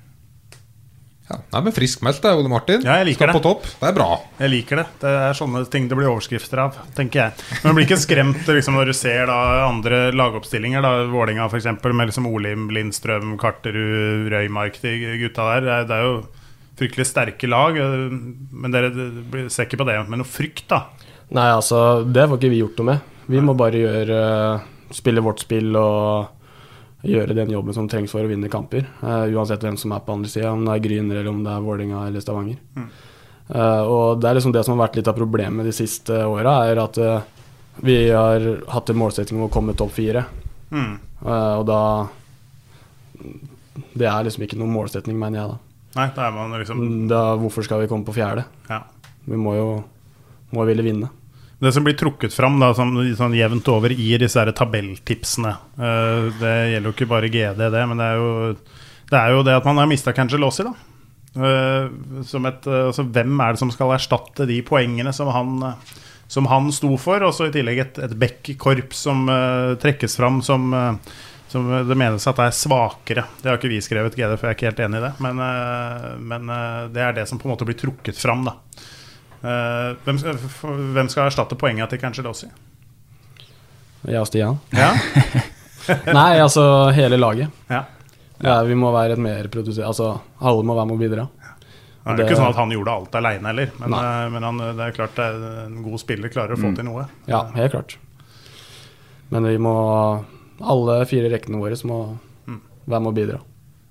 [1.29, 2.81] Ja, Nei, men Friskmeldt, det, Ole Martin.
[2.81, 3.33] Ja, jeg liker Skal det.
[3.37, 3.67] på topp.
[3.77, 4.07] Det er bra.
[4.39, 4.85] Jeg liker det.
[5.03, 7.43] Det er sånne ting det blir overskrifter av, tenker jeg.
[7.61, 9.35] Men blir ikke skremt liksom, når du ser da,
[9.67, 15.67] andre lagoppstillinger, da, Vålinga f.eks., med liksom Olim, Lindstrøm, Karterud, Røymark, de gutta der.
[15.67, 16.17] Det er, det er jo
[16.79, 20.85] fryktelig sterke lag, men dere dere ser ikke på det med noe frykt, da.
[21.35, 23.15] Nei, altså, det får ikke vi gjort noe med.
[23.29, 24.19] Vi må bare gjøre
[24.97, 26.38] spille vårt spill og
[27.05, 28.87] gjøre den jobben som trengs for å vinne kamper.
[29.03, 31.53] Uh, uansett hvem som er på andre sida, om det er Gryner eller om det
[31.53, 32.59] er Vålerenga eller Stavanger.
[33.49, 36.59] Eh, og det er liksom det som har vært litt av problemet de siste åra,
[36.69, 37.23] er at uh,
[37.81, 40.25] vi har hatt en målsetting om å komme topp fire.
[40.69, 40.91] Mm.
[41.25, 41.79] Og da
[43.97, 45.57] Det er liksom ikke noen målsetning, mener jeg da.
[45.95, 47.23] Nei, da er man liksom da.
[47.41, 48.43] Hvorfor skal vi komme på fjerde?
[48.69, 48.83] Ja.
[49.25, 49.69] Vi må jo
[50.55, 51.09] må ville vinne.
[51.59, 56.29] Det som blir trukket fram da, sånn, sånn jevnt over i disse her tabelltipsene uh,
[56.39, 58.29] Det gjelder jo ikke bare GD, det, men det er jo
[59.09, 60.75] det, er jo det at man har mista Cangelossi, da.
[61.39, 61.89] Uh,
[62.21, 65.55] et, eh, altså, hvem er det som skal erstatte de poengene som han,
[66.29, 67.25] som han sto for?
[67.25, 70.71] Og så i tillegg et, et Beck-korps som uh, trekkes fram som
[71.49, 73.23] som det menes at er svakere.
[73.41, 75.09] Det har ikke vi skrevet, GD, for jeg er ikke helt enig i det.
[75.25, 75.39] Men,
[76.29, 76.51] men
[76.93, 78.53] det er det som på en måte blir trukket fram, da.
[79.43, 80.37] Eh, hvem, skal,
[80.95, 82.49] hvem skal erstatte poenget til Cancelossi?
[84.07, 84.57] Jeg og Stian.
[84.75, 84.91] Ja.
[86.19, 86.63] Nei, altså
[86.95, 87.49] hele laget.
[87.71, 87.83] Ja.
[88.43, 91.25] Ja, vi må være et mer produsert Altså, alle må være med og bidra.
[91.29, 91.47] Det
[92.05, 94.57] er jo Det- ikke sånn at han gjorde alt aleine heller, men, eh, men han,
[94.77, 96.75] det er klart er en god spiller klarer å få Mm.
[96.75, 97.07] til noe.
[97.27, 97.97] Ja, helt klart.
[99.29, 100.25] Men vi må
[100.61, 102.17] Alle fire rekkene våre må
[102.87, 103.37] være med og bidra.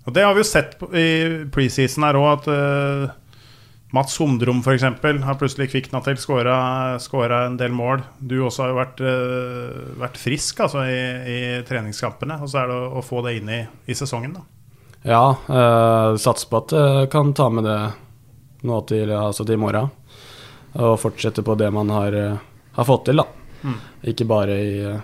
[0.07, 3.15] Og Det har vi jo sett i preseason her òg, at eh,
[3.97, 4.85] Mats Humdrum f.eks.
[5.25, 8.03] har plutselig kvikna til, skåra en del mål.
[8.21, 10.99] Du også har jo vært, eh, vært frisk altså, i,
[11.33, 12.37] i treningskampene.
[12.45, 14.45] Og så er det å, å få det inn i, i sesongen, da.
[15.09, 17.79] Ja, uh, satser på at jeg kan ta med det
[18.67, 19.91] nå til, altså til i morgen.
[20.79, 22.37] Og fortsette på det man har, eh,
[22.73, 23.27] har fått til, da.
[23.63, 23.79] Mm.
[24.13, 25.01] Ikke bare i eh,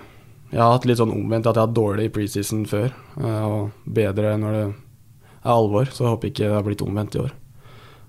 [0.55, 3.43] Jeg har hatt litt sånn omvendt at jeg har hatt dårlig i preseason før, eh,
[3.43, 5.89] og bedre når det er alvor.
[5.91, 7.33] Så jeg håper ikke det har blitt omvendt i år.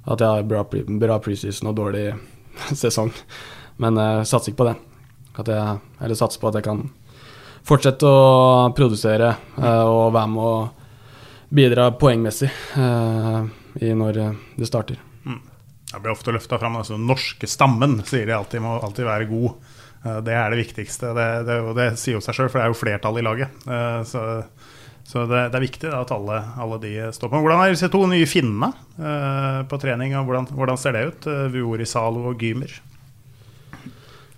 [0.06, 0.62] At jeg har bra,
[1.02, 2.06] bra preseason og dårlig
[2.84, 3.12] sesong.
[3.82, 4.76] Men jeg satser ikke på det.
[5.36, 6.84] Jeg, eller satser på at jeg kan
[7.65, 10.54] fortsette å produsere eh, og være med å
[11.56, 12.48] bidra poengmessig
[12.80, 13.50] eh,
[13.98, 15.02] når eh, det starter.
[15.26, 16.78] Jeg blir ofte løfta fram.
[16.80, 19.52] Altså, norske stammen sier de alltid må alltid være god.
[20.06, 21.12] Eh, Det er det viktigste.
[21.18, 23.62] Det, det, og det sier jo seg sjøl, for det er jo flertall i laget.
[23.68, 24.24] Eh, Så,
[25.06, 27.39] så det, det er viktig at alle, alle de står på.
[27.46, 30.15] Hvordan er disse to nye finnene eh, på trening?
[30.18, 31.28] og Hvordan, hvordan ser det ut?
[31.30, 32.74] Eh, Vuori Zalo og Gymer.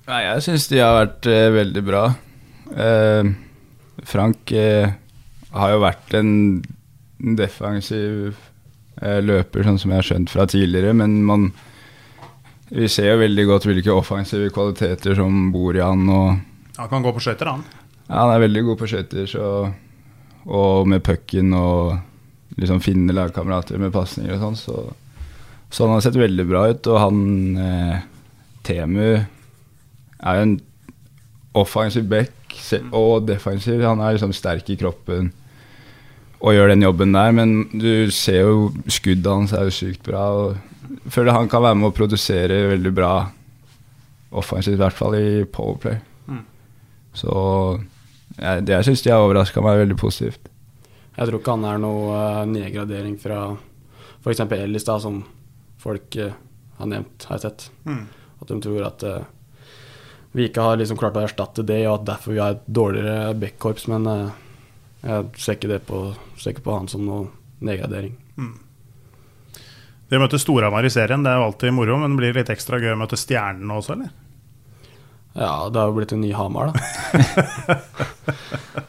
[0.07, 2.03] Nei, jeg syns de har vært eh, veldig bra.
[2.75, 3.31] Eh,
[4.07, 4.91] Frank eh,
[5.55, 6.31] har jo vært en
[7.39, 8.35] defensiv
[9.01, 11.49] eh, løper, sånn som jeg har skjønt fra tidligere, men man
[12.67, 16.01] Vi ser jo veldig godt hvilke offensive kvaliteter som bor i han.
[16.11, 17.61] Og Han kan gå på skøyter, han.
[18.09, 19.45] ja, han er veldig god på skøyter, så
[20.47, 21.97] Og med pucken og
[22.57, 24.77] liksom finne lagkamerater med pasninger og sånn, så,
[25.69, 26.87] så han har sett veldig bra ut.
[26.87, 27.19] Og han
[27.61, 28.05] eh,
[28.67, 30.55] Temu er jo en
[31.57, 32.55] offensiv back
[32.95, 33.83] og defensiv.
[33.85, 35.33] Han er liksom sterk i kroppen
[36.37, 40.27] og gjør den jobben der, men du ser jo skuddet hans er jo sykt bra.
[40.37, 43.13] og føler han kan være med å produsere veldig bra
[44.37, 45.97] offensivt, i hvert fall i powerplay.
[46.27, 46.43] Mm.
[47.17, 47.33] Så
[48.37, 50.51] jeg, det jeg syns de har overraska meg veldig positivt.
[51.17, 53.39] Jeg tror ikke han er noe uh, nedgradering fra
[54.21, 54.43] f.eks.
[54.57, 55.23] Ellis, da, som
[55.81, 56.35] folk uh,
[56.77, 57.67] har nevnt, har jeg sett.
[57.89, 58.03] Mm.
[58.37, 59.63] At de tror at uh,
[60.37, 63.33] vi ikke har liksom klart å erstatte det, og at derfor vi har et dårligere
[63.41, 63.87] backkorps.
[63.89, 64.05] Men
[65.01, 66.03] jeg ser ikke det på,
[66.37, 67.25] ser ikke på han som noe
[67.65, 68.13] nedgradering.
[70.07, 72.77] Dere møter Storhamar i serien, det er jo alltid moro, men det blir litt ekstra
[72.79, 74.13] gøy å møte Stjernene også, eller?
[75.37, 77.75] Ja, det har jo blitt en ny Hamar, da.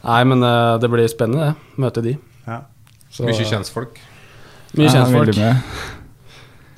[0.01, 1.77] Nei, men eh, det blir spennende, det.
[1.83, 2.15] Møte de.
[2.47, 2.61] Ja.
[3.13, 3.99] Så- Mye kjentfolk.
[4.77, 5.35] Mye Ja, kjentfolk.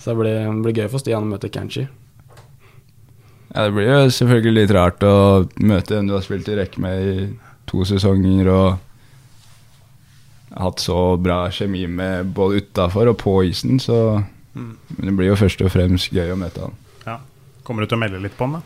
[0.01, 1.85] Så det blir, blir gøy for Stian å møte Kanchi.
[3.53, 5.15] Ja, det blir jo selvfølgelig litt rart å
[5.59, 7.25] møte en du har spilt i rekke med i
[7.67, 8.79] to sesonger og
[10.57, 14.73] hatt så bra kjemi med både utafor og på isen, så Mm.
[14.97, 16.73] Men det blir jo først og fremst gøy å møte han.
[17.07, 17.13] Ja.
[17.63, 18.61] Kommer du til å melde litt på han, da?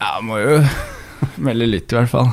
[0.00, 0.58] Ja, må jo
[1.46, 2.32] melde litt, i hvert fall.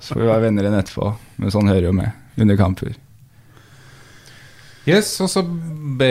[0.00, 1.12] Så får vi være venner igjen etterpå.
[1.40, 2.96] Men sånn hører jo med under kamper.
[4.88, 5.42] Yes, og så
[6.00, 6.06] be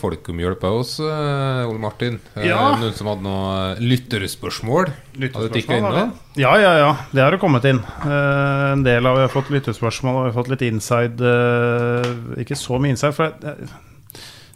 [0.00, 2.14] folk om hjelp av oss, eh, Ole Martin.
[2.32, 2.70] Eh, Ja.
[2.80, 4.88] Noen som hadde noen lytterspørsmål?
[5.34, 6.14] Hadde tikket inn har.
[6.40, 6.92] Ja, ja, ja.
[7.12, 7.82] Det har det kommet inn.
[8.06, 12.40] Eh, en del av Vi har fått lytterspørsmål, og vi har fått litt inside eh,
[12.40, 13.36] Ikke så mye inside, for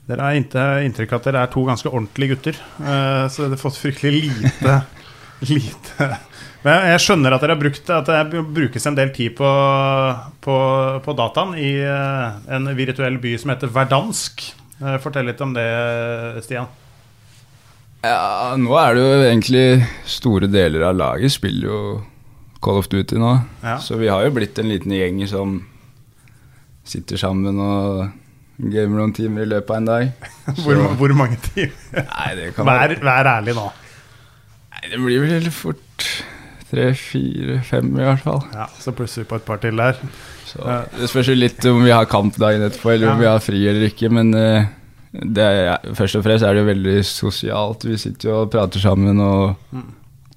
[0.09, 2.57] dere har inntrykk av at dere er to ganske ordentlige gutter.
[2.81, 4.79] eh, så dere har fått fryktelig lite
[5.49, 6.09] Lite
[6.65, 9.51] Men jeg, skjønner at dere har brukt At det brukes en del tid på,
[10.45, 10.57] på,
[11.07, 14.45] på dataen i eh, en virtuell by som heter Verdansk.
[14.81, 15.65] Eh, fortell litt om det,
[16.45, 16.69] Stian.
[18.05, 19.65] Ja, nå er det jo egentlig
[20.09, 21.81] store deler av laget spiller jo
[22.65, 23.35] Call of Duty nå.
[23.65, 23.77] Ja.
[23.81, 25.61] Så vi har jo blitt en liten gjeng som
[26.85, 28.09] sitter sammen og
[28.61, 30.27] gamer noen timer i løpet av en dag.
[30.65, 31.77] Hvor, hvor mange timer?
[32.05, 33.71] Nei, det kan Vær, være vær ærlig nå.
[34.81, 36.07] Nei, det blir vel fort
[36.71, 38.43] tre, fire, fem i hvert fall.
[38.55, 39.99] Ja, Så plusser vi på et par til der.
[40.47, 40.65] Så
[40.97, 43.61] det spørs jo litt om vi har kamp dagen etterpå, eller om vi har fri
[43.69, 44.11] eller ikke.
[44.11, 44.65] Men eh,
[45.13, 47.85] det er, ja, først og fremst er det jo veldig sosialt.
[47.87, 49.89] Vi sitter jo og prater sammen og Mm.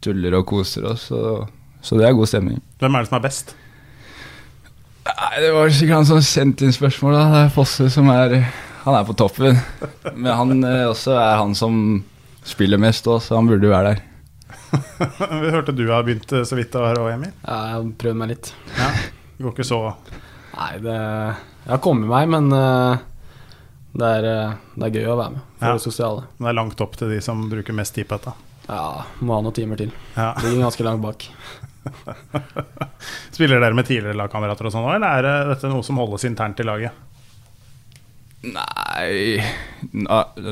[0.03, 1.07] tuller og koser oss.
[1.09, 1.47] Så,
[1.81, 2.59] så det er god stemning.
[2.81, 3.55] Hvem er det som er best?
[5.07, 7.13] Nei, Det var sikkert han som sendte inn spørsmål.
[7.17, 8.35] da Det er Fosse som er
[8.83, 9.57] Han er på toppen.
[10.15, 12.03] Men han eh, også er han som
[12.43, 14.01] spiller mest òg, så han burde jo være der.
[15.43, 17.31] Vi hørte du har begynt eh, så vidt å høre òg, Emil.
[17.45, 18.51] Ja, jeg har prøvd meg litt.
[18.77, 18.87] Ja.
[19.33, 19.79] Det går ikke så
[20.53, 23.03] Nei, det Jeg har kommet meg, men eh,
[23.97, 25.75] det, er, eh, det er gøy å være med for Ja.
[25.77, 26.25] det sosiale.
[26.39, 28.33] Det er langt opp til de som bruker mest tid på dette.
[28.69, 29.91] Ja, må ha noen timer til.
[30.15, 30.31] Ja.
[30.43, 31.25] Ligger ganske langt bak.
[33.35, 36.61] Spiller dere med tidligere lagkamerater og sånn òg, eller er dette noe som holdes internt
[36.63, 37.01] i laget?
[38.43, 39.39] Nei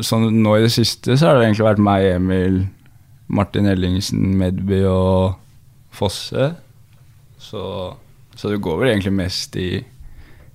[0.07, 2.61] sånn, Nå i det siste så har det egentlig vært meg, Emil,
[3.31, 5.37] Martin Ellingsen, Medby og
[5.95, 6.51] Fosse.
[7.41, 7.63] Så,
[8.35, 9.69] så det går vel egentlig mest i,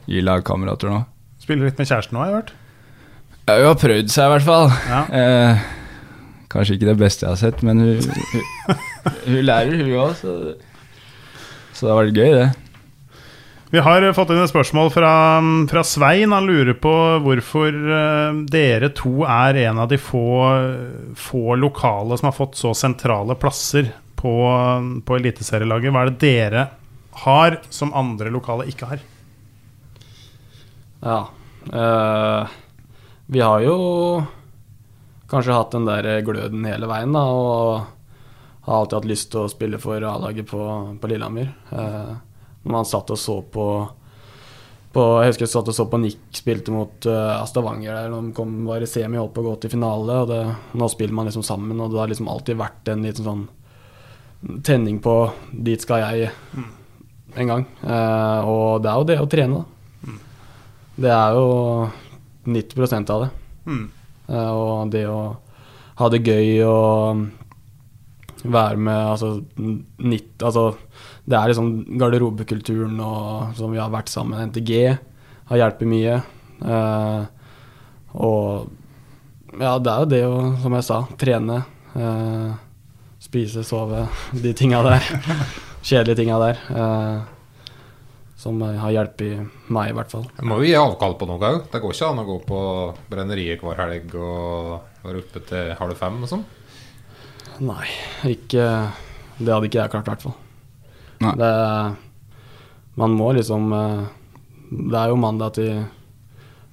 [0.06, 1.00] i lagkamerater nå.
[1.42, 2.54] Spiller litt med kjæresten nå, har jeg hørt.
[3.46, 4.70] Ja, hun har prøvd seg i hvert fall.
[4.90, 5.00] Ja.
[5.20, 5.66] Eh,
[6.52, 8.00] kanskje ikke det beste jeg har sett, men hun,
[8.32, 8.86] hun,
[9.26, 10.16] hun lærer, hun òg.
[10.18, 10.36] Så,
[11.72, 12.48] så det har vært gøy, det.
[13.70, 15.12] Vi har fått inn et spørsmål fra,
[15.66, 16.30] fra Svein.
[16.30, 16.92] Han lurer på
[17.24, 20.26] hvorfor eh, dere to er en av de få,
[21.18, 24.34] få lokale som har fått så sentrale plasser på,
[25.02, 25.90] på eliteserielaget.
[25.90, 26.66] Hva er det dere
[27.26, 29.02] har som andre lokale ikke har?
[31.02, 31.18] Ja.
[31.66, 32.54] Øh,
[33.26, 33.76] vi har jo
[35.30, 39.50] kanskje hatt den der gløden hele veien, da, og har alltid hatt lyst til å
[39.50, 40.62] spille for A-laget på,
[41.02, 41.50] på Lillehammer.
[41.74, 42.25] Eh, når
[42.70, 43.66] man satt og så på,
[44.94, 48.28] på Jeg husker jeg satt og så på Nick spilte mot uh, Stavanger der når
[48.28, 50.22] de kom, var i semi holdt på å gå til finale.
[50.22, 50.40] og det,
[50.78, 53.46] Nå spiller man liksom sammen, og det har liksom alltid vært en liten sånn
[54.66, 55.14] tenning på
[55.50, 56.30] dit skal jeg
[57.36, 57.64] en gang.
[57.82, 59.72] Uh, og det er jo det å trene, da.
[60.96, 61.48] Det er jo
[62.48, 63.30] 90 av det.
[63.66, 63.82] Mm.
[64.30, 65.18] Uh, og det å
[65.96, 67.26] ha det gøy og
[68.52, 69.30] være med altså,
[70.02, 70.68] nitt, altså
[71.26, 74.50] Det er liksom garderobekulturen og, som vi har vært sammen.
[74.50, 74.72] NTG
[75.50, 76.18] har hjulpet mye.
[76.62, 77.22] Eh,
[78.16, 81.60] og ja, det er jo det å, som jeg sa, trene.
[81.96, 82.50] Eh,
[83.26, 84.06] spise, sove,
[84.44, 85.08] de tinga der.
[85.86, 86.62] Kjedelige tinga der.
[86.70, 87.32] Eh,
[88.36, 90.26] som har hjulpet meg, i hvert fall.
[90.36, 91.62] Jeg må jo gi avkall på noe òg.
[91.72, 92.60] Det går ikke an å gå på
[93.10, 96.44] brenneriet hver helg og være oppe til halv fem og sånn.
[97.64, 97.86] Nei,
[98.28, 98.64] ikke
[99.38, 100.36] Det hadde ikke jeg klart, i hvert fall.
[101.24, 101.32] Nei.
[101.40, 101.52] Det
[103.00, 104.02] Man må liksom eh,
[104.70, 105.84] Det er jo mandag til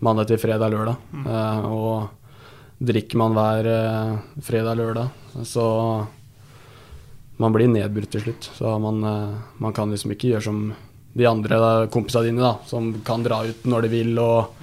[0.04, 0.98] Mandag til fredag, lørdag.
[1.16, 5.14] Eh, og drikker man hver eh, fredag, lørdag,
[5.48, 5.68] så
[7.40, 8.50] Man blir nedbrutt til slutt.
[8.58, 9.00] Så man,
[9.58, 10.60] man kan liksom ikke gjøre som
[11.14, 11.58] de andre
[11.94, 14.60] kompisene dine, da, som kan dra ut når de vil og,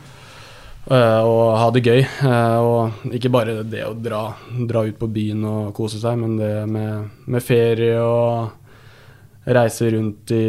[0.90, 2.00] og ha det gøy.
[2.02, 4.22] Eh, og ikke bare det å dra,
[4.66, 10.32] dra ut på byen og kose seg, men det med, med ferie og reise rundt
[10.34, 10.42] i,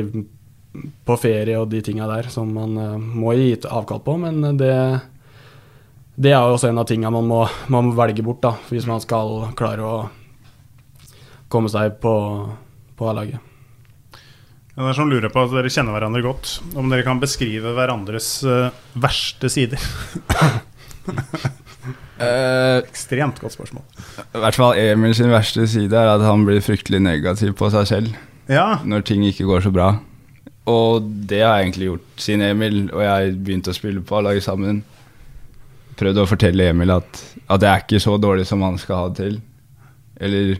[1.06, 4.18] på ferie og de tinga der som man eh, må gi avkall på.
[4.24, 4.74] Men det,
[6.18, 8.90] det er jo også en av tinga man, må- man må velge bort, da, hvis
[8.90, 10.02] man skal klare å
[11.52, 12.16] komme seg på,
[12.98, 13.51] på A-laget.
[14.72, 16.54] Det er som lurer på at Dere kjenner hverandre godt.
[16.80, 18.70] Om dere kan beskrive hverandres uh,
[19.00, 19.82] verste sider?
[22.22, 23.82] Eh, Ekstremt godt spørsmål.
[24.38, 27.88] I hvert fall Emil sin verste side er at han blir fryktelig negativ på seg
[27.90, 28.12] selv
[28.46, 29.88] Ja, når ting ikke går så bra.
[30.70, 34.46] Og det har jeg egentlig gjort siden Emil og jeg begynte å spille på A-laget
[34.46, 34.84] sammen.
[35.98, 39.10] Prøvd å fortelle Emil at, at det er ikke så dårlig som han skal ha
[39.10, 39.42] det til.
[40.22, 40.54] Eller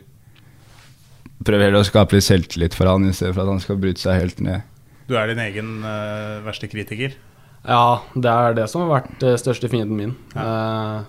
[1.46, 4.02] prøver heller å skape litt selvtillit for han i stedet for at han skal bryte
[4.02, 4.68] seg helt ned.
[5.08, 7.16] du er din egen uh, verste kritiker.
[7.62, 10.14] Ja, det er det som har vært uh, største fienden min.
[10.34, 11.02] Eh,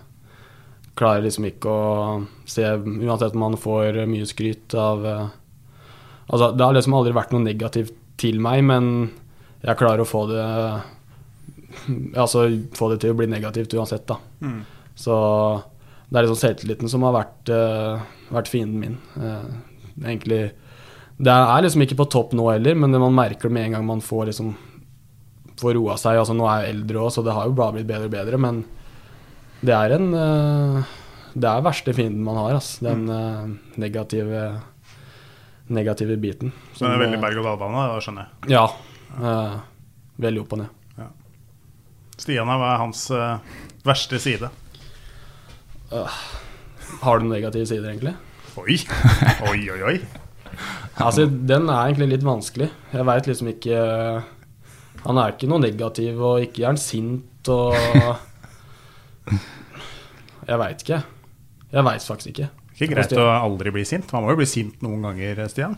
[0.94, 1.86] klarer liksom ikke å
[2.46, 5.24] se Uansett om man får mye skryt av uh,
[6.30, 8.86] Altså, det har liksom aldri vært noe negativt til meg, men
[9.66, 10.46] jeg klarer å få det
[12.22, 12.46] Altså
[12.78, 14.20] få det til å bli negativt uansett, da.
[14.46, 14.62] Mm.
[14.96, 15.16] Så
[16.08, 17.52] det er liksom selvtilliten som har vært,
[18.32, 18.98] vært fienden min.
[20.02, 20.42] Eh, egentlig
[21.24, 23.78] Det er liksom ikke på topp nå heller, men det man merker det med en
[23.78, 24.56] gang man får liksom
[25.62, 26.18] får roa seg.
[26.18, 28.40] Altså, nå er jeg eldre òg, så det har jo bare blitt bedre og bedre,
[28.42, 28.64] men
[29.64, 30.94] det er en eh,
[31.34, 32.84] Det er verste fienden man har, altså.
[32.90, 33.54] Den mm.
[33.82, 34.44] negative
[35.68, 36.52] negative biten.
[36.74, 38.54] Så det er veldig eh, berg-og-dal-bane, da skjønner jeg.
[38.54, 38.66] Ja.
[39.18, 39.56] eh,
[40.26, 40.80] veldig opp og ned.
[42.14, 44.50] Stian, hva er hans eh, verste side?
[47.02, 48.14] Har du negative sider, egentlig?
[48.62, 48.78] Oi,
[49.50, 49.82] oi, oi.
[49.88, 49.96] oi.
[51.02, 52.70] Altså, den er egentlig litt vanskelig.
[52.94, 53.78] Jeg veit liksom ikke
[55.08, 57.74] Han er ikke noe negativ, og ikke er han sint og
[60.50, 61.00] Jeg veit ikke.
[61.74, 62.50] Jeg veit faktisk ikke.
[62.74, 64.12] Ikke greit å aldri bli sint.
[64.14, 65.76] Man må jo bli sint noen ganger, Stian.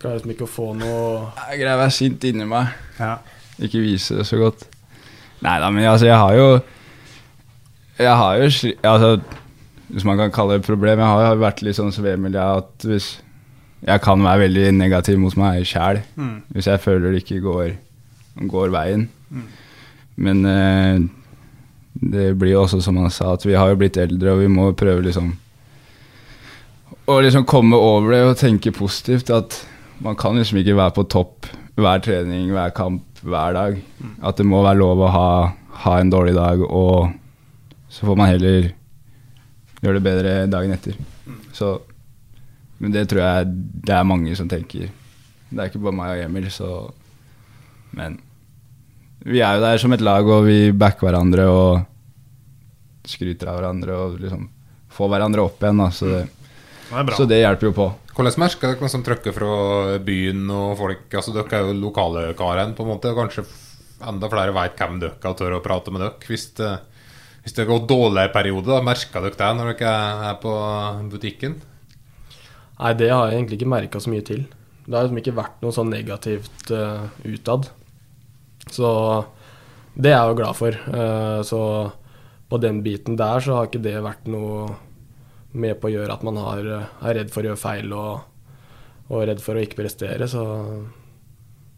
[0.00, 1.02] Klarer liksom ikke å få noe
[1.50, 2.72] Jeg greier å være sint inni meg.
[2.98, 3.16] Ja.
[3.62, 4.64] Ikke vise det så godt.
[5.42, 6.48] Nei da, men altså, jeg har jo
[7.98, 8.50] Jeg har jo
[8.88, 9.10] Altså,
[9.92, 12.36] hvis man kan kalle det et problem Jeg har jo vært litt sånn som Emil,
[12.40, 13.10] at hvis
[13.84, 16.42] Jeg kan være veldig negativ mot meg sjæl Mm.
[16.54, 17.72] hvis jeg føler det ikke går,
[18.48, 19.08] går veien.
[20.16, 21.00] Men eh,
[22.00, 24.48] det blir jo også som han sa, at vi har jo blitt eldre, og vi
[24.48, 25.32] må prøve liksom
[27.10, 29.30] å liksom komme over det og tenke positivt.
[29.34, 29.56] At
[30.02, 33.80] man kan liksom ikke være på topp hver trening, hver kamp, hver dag.
[34.22, 35.28] At det må være lov å ha,
[35.84, 37.10] ha en dårlig dag, og
[37.92, 38.70] så får man heller
[39.82, 40.98] gjøre det bedre dagen etter.
[41.56, 41.74] Så,
[42.82, 43.54] men det tror jeg
[43.86, 44.90] det er mange som tenker.
[45.52, 46.68] Det er ikke bare meg og Emil, så
[47.92, 48.20] Men
[49.22, 51.82] vi er jo der som et lag, og vi backer hverandre og
[53.06, 54.46] skryter av hverandre og liksom
[54.92, 55.82] får hverandre opp igjen.
[55.82, 56.22] Da, så, det,
[56.92, 57.88] Det så det hjelper jo på.
[58.12, 59.52] Hvordan merker dere som trykker fra
[60.04, 61.04] byen og folk?
[61.10, 63.12] Altså Dere er jo lokale karen, på en måte.
[63.12, 63.46] og Kanskje
[64.08, 66.16] enda flere vet hvem dere er og tør å prate med dere.
[66.28, 66.72] Hvis det,
[67.42, 69.94] hvis det har dårlig en periode, da merker dere det når dere
[70.30, 70.52] er på
[71.10, 71.56] butikken?
[72.78, 74.44] Nei, det har jeg egentlig ikke merka så mye til.
[74.86, 77.68] Det har liksom ikke vært noe sånn negativt uh, utad.
[78.70, 78.88] Så
[79.94, 80.78] det er jeg jo glad for.
[80.86, 81.60] Uh, så
[82.50, 84.72] på den biten der så har ikke det vært noe
[85.52, 88.22] med på å gjøre at man har, eh, er redd for å gjøre feil og,
[89.12, 90.28] og redd for å ikke prestere.
[90.28, 90.42] Så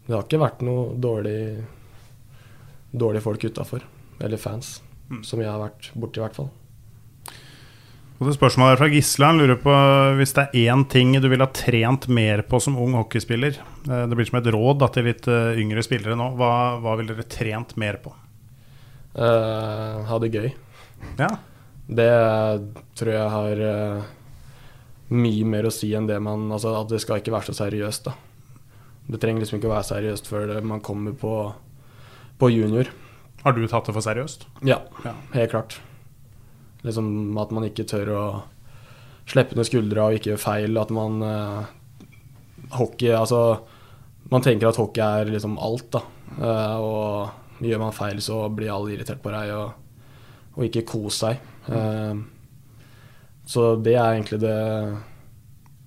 [0.07, 1.39] det har ikke vært noe dårlig,
[2.91, 3.83] dårlige folk utafor.
[4.23, 4.77] Eller fans.
[5.25, 6.51] Som jeg har vært borti, i hvert fall.
[8.15, 9.27] Og det spørsmålet er fra Gisle.
[9.27, 9.73] Han lurer på
[10.19, 13.57] hvis det er én ting du ville ha trent mer på som ung hockeyspiller.
[13.59, 16.29] Eh, Det blir som et råd da, til litt eh, yngre spillere nå.
[16.39, 18.15] Hva, hva ville dere trent mer på?
[19.15, 20.49] Uh, ha det gøy.
[21.19, 21.29] Ja.
[21.87, 22.09] Det
[22.99, 24.07] tror jeg har uh,
[25.15, 28.09] mye mer å si enn det man Altså at det skal ikke være så seriøst,
[28.09, 28.15] da.
[29.05, 31.35] Det trenger liksom ikke å være seriøst før man kommer på,
[32.41, 32.89] på junior.
[33.45, 34.47] Har du tatt det for seriøst?
[34.65, 35.13] Ja, Ja.
[35.35, 35.77] helt klart.
[36.85, 38.23] Liksom at man ikke tør å
[39.29, 40.77] slippe ned skuldra og ikke gjøre feil.
[40.81, 41.65] At man eh,
[42.77, 43.59] Hockey Altså,
[44.31, 46.01] man tenker at hockey er liksom alt, da.
[46.41, 49.73] Eh, og gjør man feil, så blir alle irritert på deg, og,
[50.57, 51.37] og ikke kos seg.
[51.69, 52.15] Eh,
[53.45, 54.57] så det er egentlig det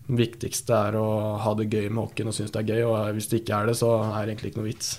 [0.09, 1.09] viktigste, er å
[1.43, 2.85] ha det gøy med hockeyen og synes det er gøy.
[2.89, 4.93] Og hvis det ikke er det, så er det egentlig ikke noe vits.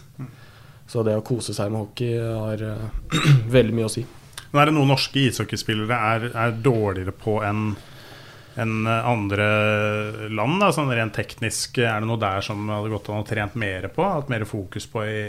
[0.90, 3.14] Så det å kose seg med hockey har eh,
[3.56, 4.04] veldig mye å si.
[4.50, 7.72] Men er det noen norske ishockeyspillere er, er dårligere på enn
[8.60, 9.46] enn andre
[10.34, 10.58] land?
[10.60, 13.86] Da, sånn rent teknisk, Er det noe der som hadde gått an å trent mer
[13.94, 14.04] på?
[14.04, 15.22] Hatt mer fokus på i,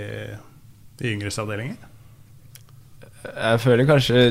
[1.05, 1.77] i yngres avdelinger?
[3.29, 4.23] Jeg føler kanskje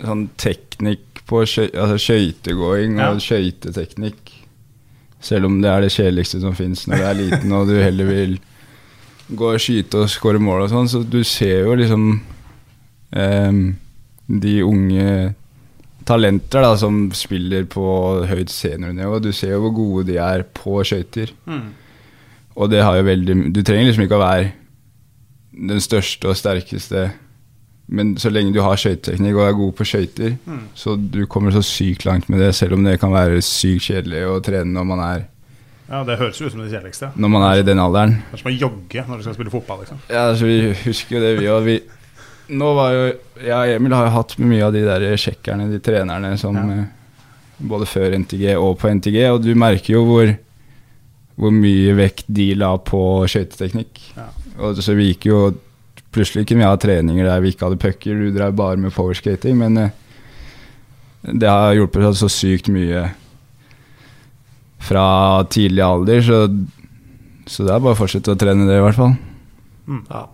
[0.00, 3.10] sånn teknikk på skøy, altså skøytegåing Ja.
[3.10, 4.30] og skøyteteknikk
[5.20, 8.08] Selv om det er det kjedeligste som fins når du er liten og du heller
[8.08, 8.38] vil
[9.36, 12.06] gå og skyte og skåre mål og sånn, så du ser jo liksom
[13.16, 13.60] eh,
[14.30, 15.10] de unge
[16.08, 17.84] talenter da som spiller på
[18.30, 19.20] høyt seniornivå.
[19.22, 21.32] Du ser jo hvor gode de er på skøyter.
[22.60, 24.52] Og det har jo veldig Du trenger liksom ikke å være
[25.50, 27.10] den største og sterkeste,
[27.90, 30.36] men så lenge du har skøyteteknikk og er god på skøyter,
[30.78, 34.22] så du kommer så sykt langt med det, selv om det kan være sykt kjedelig
[34.30, 35.24] å trene når man er,
[35.90, 37.08] Ja, Det høres jo ut som det kjedeligste.
[37.16, 38.12] når man er i den alderen.
[38.30, 39.80] Det er som å jogge når du skal spille fotball.
[39.80, 41.96] liksom Ja, altså Vi husker jo det, vi òg.
[42.50, 43.02] Nå var jo
[43.44, 46.62] Jeg og Emil har jo hatt mye av de der sjekkerne, de trenerne som Ja.
[46.82, 46.84] eh,
[47.60, 50.36] Både før NTG og på NTG, og du merker jo hvor
[51.40, 54.00] hvor mye vekt de la på skøyteteknikk.
[54.16, 54.26] Ja.
[54.60, 55.54] Og så vi gikk jo
[56.12, 59.56] Plutselig kunne vi ha treninger der vi ikke hadde pucker, du drev bare med powerskating,
[59.56, 59.90] men eh,
[61.22, 63.10] det har hjulpet oss så sykt mye
[64.80, 65.04] fra
[65.52, 66.42] tidlig alder, så,
[67.46, 69.16] så det er bare å fortsette å trene det, i hvert fall.
[70.08, 70.24] Ja.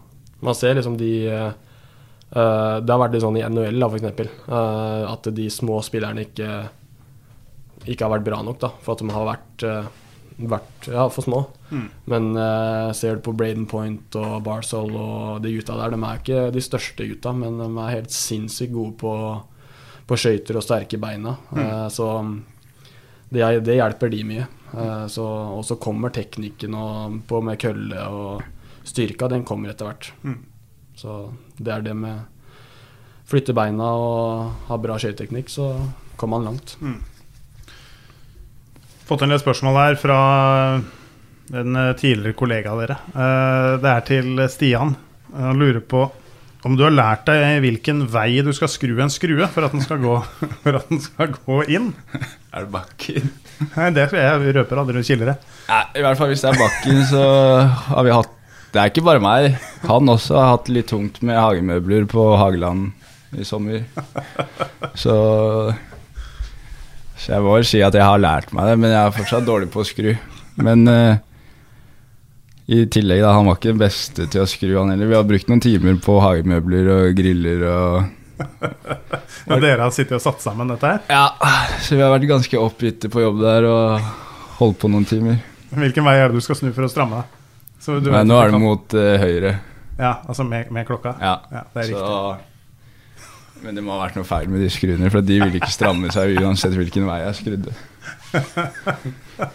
[0.44, 3.98] Man ser liksom de eh, eh, Det har vært litt sånn i NHL, da, for
[3.98, 4.28] eksempel.
[4.46, 6.50] eh, at de små spillerne ikke,
[7.86, 8.70] ikke har vært bra nok, da.
[8.84, 11.42] For at de har vært, uh, vært ja, for små.
[12.10, 16.20] Men uh, ser du på Braden Point og Barzol og de gutta der, de er
[16.20, 19.14] ikke de største gutta, men de er helt sinnssykt gode på,
[20.06, 21.36] på skøyter og sterke beina.
[21.56, 22.10] Eh, så
[23.30, 24.46] det, det hjelper de mye.
[24.76, 25.24] Eh, så,
[25.56, 28.42] og så kommer teknikken og, på med kølle og
[28.86, 30.10] styrka, den kommer etter hvert.
[30.96, 31.16] Så
[31.58, 32.24] det er det med
[33.26, 35.72] flytte beina og ha bra skøyteknikk, så
[36.16, 36.76] kommer man langt.
[39.06, 40.18] Fått en del spørsmål her fra
[41.54, 42.96] en eh, tidligere kollega av dere.
[43.14, 44.94] Eh, Det er til Stian.
[45.36, 46.06] Han lurer på
[46.66, 49.84] om du har lært deg hvilken vei du skal skru en skrue for at den
[49.84, 50.16] skal gå,
[50.90, 51.92] den skal gå inn.
[52.50, 53.28] Er det bakken?
[53.76, 55.36] Nei, det jeg røper aldri kildere.
[55.70, 57.24] Nei, I hvert fall hvis det er bakken, så
[57.92, 58.32] har vi hatt
[58.74, 59.54] Det er ikke bare meg.
[59.86, 62.90] Han også har hatt litt tungt med hagemøbler på Hageland
[63.36, 63.86] i sommer.
[64.98, 65.14] Så
[67.16, 69.46] Så jeg må vel si at jeg har lært meg det, men jeg er fortsatt
[69.46, 70.12] dårlig på å skru.
[70.60, 71.22] Men eh,
[72.66, 75.06] i tillegg, da, han var ikke den beste til å skru, han heller.
[75.06, 78.14] Vi har brukt noen timer på hagemøbler og griller og
[79.48, 81.04] Men dere har sittet og satt sammen dette her?
[81.08, 84.10] Ja, så vi har vært ganske oppgitte på jobb der og
[84.58, 85.38] holdt på noen timer.
[85.70, 87.26] Hvilken vei er det du skal snu for å stramme deg?
[88.10, 89.54] Nei, nå er det mot uh, høyre.
[89.96, 91.14] Ja, altså med, med klokka?
[91.22, 91.36] Ja,
[91.72, 92.36] det er så,
[93.62, 96.10] Men det må ha vært noe feil med de skruene, for de ville ikke stramme
[96.12, 97.76] seg uansett hvilken vei jeg skrudde.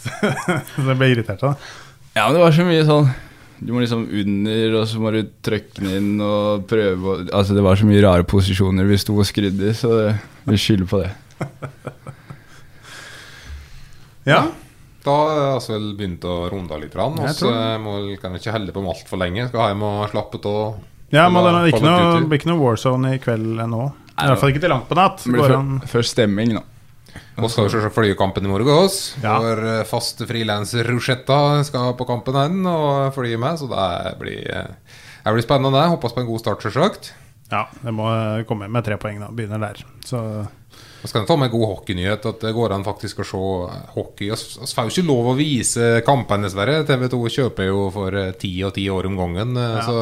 [0.00, 1.89] Så jeg ble irritert av det.
[2.16, 3.10] Ja, men det var så mye sånn
[3.62, 7.54] Du må liksom under, og så må du trykke den inn og prøve og, Altså,
[7.54, 10.08] det var så mye rare posisjoner vi sto og skrudde i, så det,
[10.48, 11.12] vi skylder på det.
[14.28, 14.42] Ja.
[15.00, 16.96] Da har jeg altså vel begynt å runde litt.
[17.00, 17.50] Og så
[17.80, 19.46] må kan vi ikke holde på med altfor lenge.
[19.48, 20.74] Skal hjem og slappe av.
[21.10, 23.86] Ja, men det blir ikke noe, noe Warzone i kveld nå.
[24.20, 25.24] I hvert fall ikke til langt på natt.
[25.24, 26.62] Det blir først før, stemming, da.
[27.40, 28.68] Og skal vi selvsagt følge kampen i morgen.
[28.84, 29.16] Oss.
[29.22, 29.38] Ja.
[29.42, 34.44] Vår eh, faste frilanser Rosetta skal på kampen hen og fly med, så det blir,
[34.44, 35.86] eh, det blir spennende.
[35.94, 37.12] Håper på en god start, selvsagt.
[37.50, 39.30] Ja, det må eh, komme med tre poeng, da.
[39.34, 39.82] Begynner der.
[40.06, 40.20] Så
[41.00, 43.38] Og skal ta med en god hockeynyhet, at det går an faktisk å se
[43.94, 44.28] hockey.
[44.28, 46.82] Vi får jo ikke lov å vise kampene, dessverre.
[46.84, 49.56] TV 2 kjøper jo for eh, ti og ti år om gangen.
[49.56, 49.84] eh, Ja.
[49.86, 49.94] Så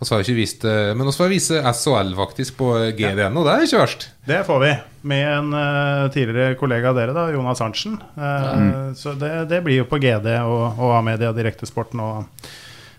[0.00, 2.68] vi får ikke vist eh, Men vi får vise SHL faktisk på
[2.98, 4.08] GDN, og det er ikke verst.
[4.26, 4.70] det får vi.
[5.06, 7.98] Med en uh, tidligere kollega av dere, da, Jonas Arntzen.
[8.18, 8.94] Uh, Mm.
[8.98, 12.08] Så det, det blir jo på GD og, og A-media Direktesport nå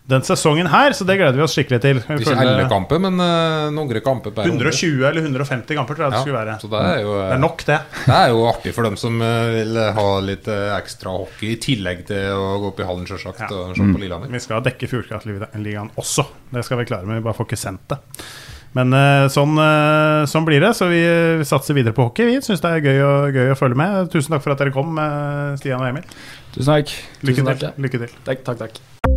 [0.07, 1.97] den sesongen her, så det gleder vi oss skikkelig til.
[1.99, 6.19] Vi Ikke alle kamper, men uh, noen kamper 120 eller 150 kamper, tror jeg det
[6.19, 6.53] Ja, skulle være.
[6.61, 7.79] så det er jo, det er nok, det.
[8.07, 11.59] Det er jo artig for dem som eh, vil ha litt eh, ekstra hockey, i
[11.59, 14.31] tillegg til å gå opp i hallen, selvsagt, og se på Lillehammer.
[14.31, 16.27] Vi skal dekke Fjordkraftligaen også.
[16.55, 17.99] Det skal vi klare, men vi bare får ikke sendt det.
[18.77, 18.93] Men
[19.33, 19.59] sånn,
[20.29, 21.01] sånn blir det, så vi,
[21.41, 22.29] vi satser videre på hockey.
[22.29, 24.11] Vi syns det er gøy, og, gøy å følge med.
[24.13, 24.99] Tusen takk for at dere kom,
[25.59, 26.05] Stian og Emil.
[26.53, 26.93] Tusen takk.
[27.23, 27.53] Lykke Tusen til.
[27.55, 27.87] takk, ja.
[27.87, 28.19] Lykke til.
[28.27, 29.16] Takk, takk, takk.